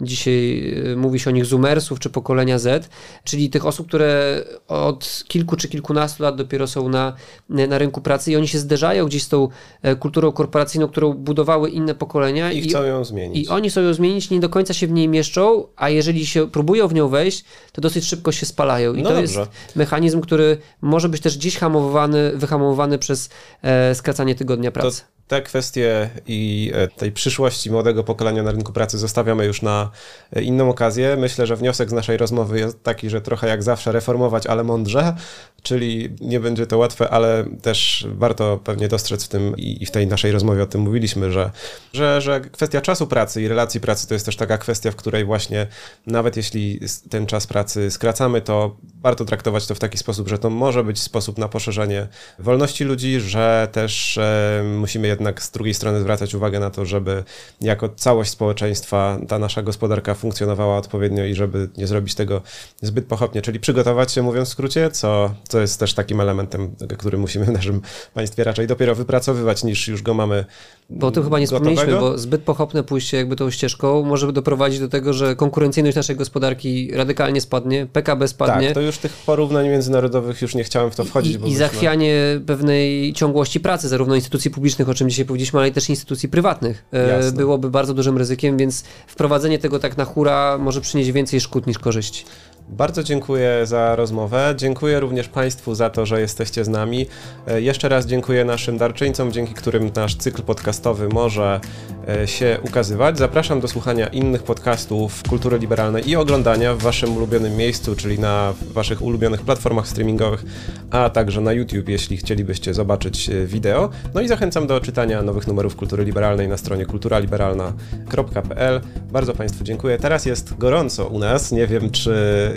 dzisiaj 0.00 0.74
e, 0.92 0.96
mówi 0.96 1.20
się 1.20 1.30
o 1.30 1.32
nich 1.32 1.44
zoomersów, 1.44 1.98
czy 1.98 2.10
pokolenia 2.10 2.58
Z, 2.58 2.88
czyli 3.24 3.50
tych 3.50 3.66
osób, 3.66 3.88
które 3.88 4.44
od 4.68 5.24
kilku 5.28 5.56
czy 5.56 5.68
kilkunastu 5.68 6.22
lat 6.22 6.36
dopiero 6.36 6.66
są 6.66 6.88
na, 6.88 7.12
na 7.48 7.78
rynku 7.78 8.00
pracy 8.00 8.32
i 8.32 8.36
oni 8.36 8.48
się 8.48 8.58
zderzają 8.58 9.06
gdzieś 9.06 9.22
z 9.22 9.28
tą 9.28 9.48
e, 9.82 9.96
kulturą 9.96 10.32
korporacyjną, 10.32 10.88
którą 10.88 11.12
budowały 11.12 11.70
inne 11.70 11.94
pokolenia 11.94 12.52
I 12.52 12.62
chcą 12.62 12.82
ją 12.82 13.04
zmienić. 13.04 13.46
I 13.46 13.48
oni 13.48 13.70
chcą 13.70 13.80
ją 13.80 13.94
zmienić, 13.94 14.30
nie 14.30 14.40
do 14.40 14.48
końca 14.48 14.74
się 14.74 14.86
w 14.86 14.92
niej 14.92 15.08
mieszczą, 15.08 15.66
a 15.76 15.90
jeżeli 15.90 16.26
się 16.26 16.50
próbują 16.50 16.88
w 16.88 16.94
nią 16.94 17.08
wejść, 17.08 17.44
to 17.72 17.80
dosyć 17.80 18.04
szybko 18.04 18.32
się 18.32 18.46
spalają. 18.46 18.94
I 18.94 19.02
No 19.02 19.08
to 19.10 19.16
dobrze. 19.16 19.40
jest 19.40 19.52
mechanizm, 19.76 20.20
który 20.20 20.58
może 20.80 21.08
być 21.08 21.22
też 21.22 21.38
gdzieś 21.38 21.56
hamowany, 21.58 22.32
wyhamowany 22.34 22.98
przez 22.98 23.30
e, 23.62 23.94
skracanie 23.94 24.34
tygodnia 24.34 24.70
To 24.70 24.80
pracy. 24.80 25.02
Te 25.28 25.42
kwestie 25.42 26.10
i 26.26 26.72
e, 26.74 26.88
tej 26.88 27.12
przyszłości 27.12 27.70
młodego 27.70 28.04
pokolenia 28.04 28.42
na 28.42 28.50
rynku 28.50 28.72
pracy 28.72 28.98
zostawiamy 28.98 29.44
już 29.44 29.62
na 29.62 29.90
e, 30.32 30.42
inną 30.42 30.70
okazję. 30.70 31.16
Myślę, 31.16 31.46
że 31.46 31.56
wniosek 31.56 31.90
z 31.90 31.92
naszej 31.92 32.16
rozmowy 32.16 32.58
jest 32.58 32.82
taki, 32.82 33.10
że 33.10 33.20
trochę 33.20 33.48
jak 33.48 33.62
zawsze 33.62 33.92
reformować, 33.92 34.46
ale 34.46 34.64
mądrze, 34.64 35.16
czyli 35.62 36.10
nie 36.20 36.40
będzie 36.40 36.66
to 36.66 36.78
łatwe, 36.78 37.10
ale 37.10 37.44
też 37.62 38.06
warto 38.10 38.60
pewnie 38.64 38.88
dostrzec 38.88 39.24
w 39.24 39.28
tym 39.28 39.56
i 39.56 39.86
w 39.86 39.90
tej 39.90 40.06
naszej 40.06 40.32
rozmowie 40.32 40.62
o 40.62 40.66
tym 40.66 40.80
mówiliśmy, 40.80 41.32
że, 41.32 41.50
że, 41.92 42.20
że 42.20 42.40
kwestia 42.40 42.80
czasu 42.80 43.06
pracy 43.06 43.42
i 43.42 43.48
relacji 43.48 43.80
pracy 43.80 44.08
to 44.08 44.14
jest 44.14 44.26
też 44.26 44.36
taka 44.36 44.58
kwestia, 44.58 44.90
w 44.90 44.96
której 44.96 45.24
właśnie 45.24 45.66
nawet 46.06 46.36
jeśli 46.36 46.80
ten 47.10 47.26
czas 47.26 47.46
pracy 47.46 47.90
skracamy, 47.90 48.40
to 48.40 48.76
warto 49.02 49.24
traktować 49.24 49.66
to 49.66 49.74
w 49.74 49.78
taki 49.78 49.98
sposób, 49.98 50.28
że 50.28 50.38
to 50.38 50.50
może 50.50 50.84
być 50.84 51.00
sposób 51.00 51.38
na 51.38 51.48
poszerzenie 51.48 52.06
wolności 52.38 52.84
ludzi, 52.84 53.20
że 53.20 53.68
też 53.72 54.18
e, 54.18 54.62
musimy 54.78 55.08
jednak 55.18 55.42
z 55.42 55.50
drugiej 55.50 55.74
strony 55.74 56.00
zwracać 56.00 56.34
uwagę 56.34 56.60
na 56.60 56.70
to, 56.70 56.84
żeby 56.84 57.24
jako 57.60 57.88
całość 57.88 58.30
społeczeństwa 58.30 59.18
ta 59.28 59.38
nasza 59.38 59.62
gospodarka 59.62 60.14
funkcjonowała 60.14 60.76
odpowiednio 60.76 61.24
i 61.24 61.34
żeby 61.34 61.68
nie 61.76 61.86
zrobić 61.86 62.14
tego 62.14 62.42
zbyt 62.82 63.06
pochopnie, 63.06 63.42
czyli 63.42 63.60
przygotować 63.60 64.12
się, 64.12 64.22
mówiąc 64.22 64.48
w 64.48 64.52
skrócie, 64.52 64.90
co, 64.90 65.34
co 65.48 65.60
jest 65.60 65.80
też 65.80 65.94
takim 65.94 66.20
elementem, 66.20 66.74
który 66.98 67.18
musimy 67.18 67.44
w 67.44 67.52
naszym 67.52 67.80
państwie 68.14 68.44
raczej 68.44 68.66
dopiero 68.66 68.94
wypracowywać, 68.94 69.64
niż 69.64 69.88
już 69.88 70.02
go 70.02 70.14
mamy 70.14 70.44
Bo 70.90 71.06
o 71.06 71.10
tym 71.10 71.22
chyba 71.22 71.38
nie 71.38 71.46
gotowego. 71.46 71.70
wspomnieliśmy, 71.70 72.00
bo 72.00 72.18
zbyt 72.18 72.42
pochopne 72.42 72.82
pójście 72.82 73.16
jakby 73.16 73.36
tą 73.36 73.50
ścieżką 73.50 74.02
może 74.02 74.32
doprowadzić 74.32 74.80
do 74.80 74.88
tego, 74.88 75.12
że 75.12 75.36
konkurencyjność 75.36 75.96
naszej 75.96 76.16
gospodarki 76.16 76.90
radykalnie 76.92 77.40
spadnie, 77.40 77.86
PKB 77.86 78.28
spadnie. 78.28 78.66
Tak, 78.66 78.74
to 78.74 78.80
już 78.80 78.98
tych 78.98 79.12
porównań 79.12 79.68
międzynarodowych 79.68 80.42
już 80.42 80.54
nie 80.54 80.64
chciałem 80.64 80.90
w 80.90 80.96
to 80.96 81.04
wchodzić, 81.04 81.38
I, 81.44 81.48
i 81.48 81.56
zachwianie 81.56 82.40
pewnej 82.46 83.12
ciągłości 83.12 83.60
pracy, 83.60 83.88
zarówno 83.88 84.14
instytucji 84.14 84.50
publicznych, 84.50 84.88
o 84.88 84.94
czym 84.94 85.07
dzisiaj 85.08 85.24
powiedzieliśmy, 85.24 85.60
ale 85.60 85.70
też 85.70 85.88
instytucji 85.88 86.28
prywatnych, 86.28 86.84
e, 86.92 87.08
Jasne. 87.08 87.32
byłoby 87.32 87.70
bardzo 87.70 87.94
dużym 87.94 88.18
ryzykiem, 88.18 88.56
więc 88.56 88.84
wprowadzenie 89.06 89.58
tego 89.58 89.78
tak 89.78 89.96
na 89.96 90.04
hura 90.04 90.58
może 90.58 90.80
przynieść 90.80 91.12
więcej 91.12 91.40
szkód 91.40 91.66
niż 91.66 91.78
korzyści. 91.78 92.24
Bardzo 92.70 93.02
dziękuję 93.02 93.66
za 93.66 93.96
rozmowę. 93.96 94.54
Dziękuję 94.56 95.00
również 95.00 95.28
Państwu 95.28 95.74
za 95.74 95.90
to, 95.90 96.06
że 96.06 96.20
jesteście 96.20 96.64
z 96.64 96.68
nami. 96.68 97.06
E, 97.46 97.60
Jeszcze 97.60 97.88
raz 97.88 98.06
dziękuję 98.06 98.44
naszym 98.44 98.78
darczyńcom, 98.78 99.32
dzięki 99.32 99.54
którym 99.54 99.90
nasz 99.96 100.16
cykl 100.16 100.42
podcastowy 100.42 101.08
może 101.08 101.60
e, 102.08 102.28
się 102.28 102.58
ukazywać. 102.62 103.18
Zapraszam 103.18 103.60
do 103.60 103.68
słuchania 103.68 104.06
innych 104.06 104.42
podcastów 104.42 105.22
kultury 105.28 105.58
liberalnej 105.58 106.10
i 106.10 106.16
oglądania 106.16 106.74
w 106.74 106.78
Waszym 106.82 107.16
ulubionym 107.16 107.56
miejscu, 107.56 107.96
czyli 107.96 108.18
na 108.18 108.54
Waszych 108.72 109.02
ulubionych 109.02 109.40
platformach 109.42 109.88
streamingowych, 109.88 110.44
a 110.90 111.10
także 111.10 111.40
na 111.40 111.52
YouTube, 111.52 111.88
jeśli 111.88 112.16
chcielibyście 112.16 112.74
zobaczyć 112.74 113.28
e, 113.30 113.46
wideo. 113.46 113.90
No 114.14 114.20
i 114.20 114.28
zachęcam 114.28 114.66
do 114.66 114.80
czytania 114.80 115.22
nowych 115.22 115.46
numerów 115.46 115.76
kultury 115.76 116.04
liberalnej 116.04 116.48
na 116.48 116.56
stronie 116.56 116.86
kulturaliberalna.pl. 116.86 118.80
Bardzo 119.12 119.34
Państwu 119.34 119.64
dziękuję. 119.64 119.98
Teraz 119.98 120.26
jest 120.26 120.58
gorąco 120.58 121.06
u 121.06 121.18
nas. 121.18 121.52
Nie 121.52 121.66
wiem, 121.66 121.90
czy, 121.90 122.12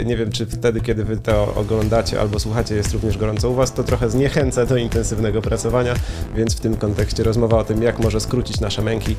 nie 0.05 0.17
wiem, 0.17 0.31
czy 0.31 0.45
wtedy, 0.45 0.81
kiedy 0.81 1.03
Wy 1.03 1.17
to 1.17 1.55
oglądacie 1.55 2.21
albo 2.21 2.39
słuchacie, 2.39 2.75
jest 2.75 2.93
również 2.93 3.17
gorąco 3.17 3.49
u 3.49 3.53
Was. 3.53 3.73
To 3.73 3.83
trochę 3.83 4.09
zniechęca 4.09 4.65
do 4.65 4.77
intensywnego 4.77 5.41
pracowania, 5.41 5.93
więc 6.35 6.55
w 6.55 6.59
tym 6.59 6.77
kontekście 6.77 7.23
rozmowa 7.23 7.57
o 7.57 7.63
tym, 7.63 7.83
jak 7.83 7.99
może 7.99 8.19
skrócić 8.19 8.59
nasze 8.59 8.81
męki, 8.81 9.15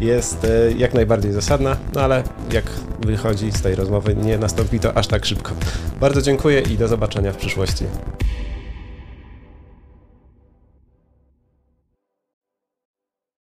jest 0.00 0.44
e, 0.44 0.72
jak 0.78 0.94
najbardziej 0.94 1.32
zasadna, 1.32 1.76
no 1.94 2.00
ale 2.00 2.22
jak 2.52 2.64
wychodzi 3.00 3.52
z 3.52 3.62
tej 3.62 3.74
rozmowy, 3.74 4.14
nie 4.14 4.38
nastąpi 4.38 4.80
to 4.80 4.96
aż 4.96 5.06
tak 5.06 5.26
szybko. 5.26 5.52
Bardzo 6.00 6.22
dziękuję 6.22 6.60
i 6.60 6.76
do 6.76 6.88
zobaczenia 6.88 7.32
w 7.32 7.36
przyszłości. 7.36 7.84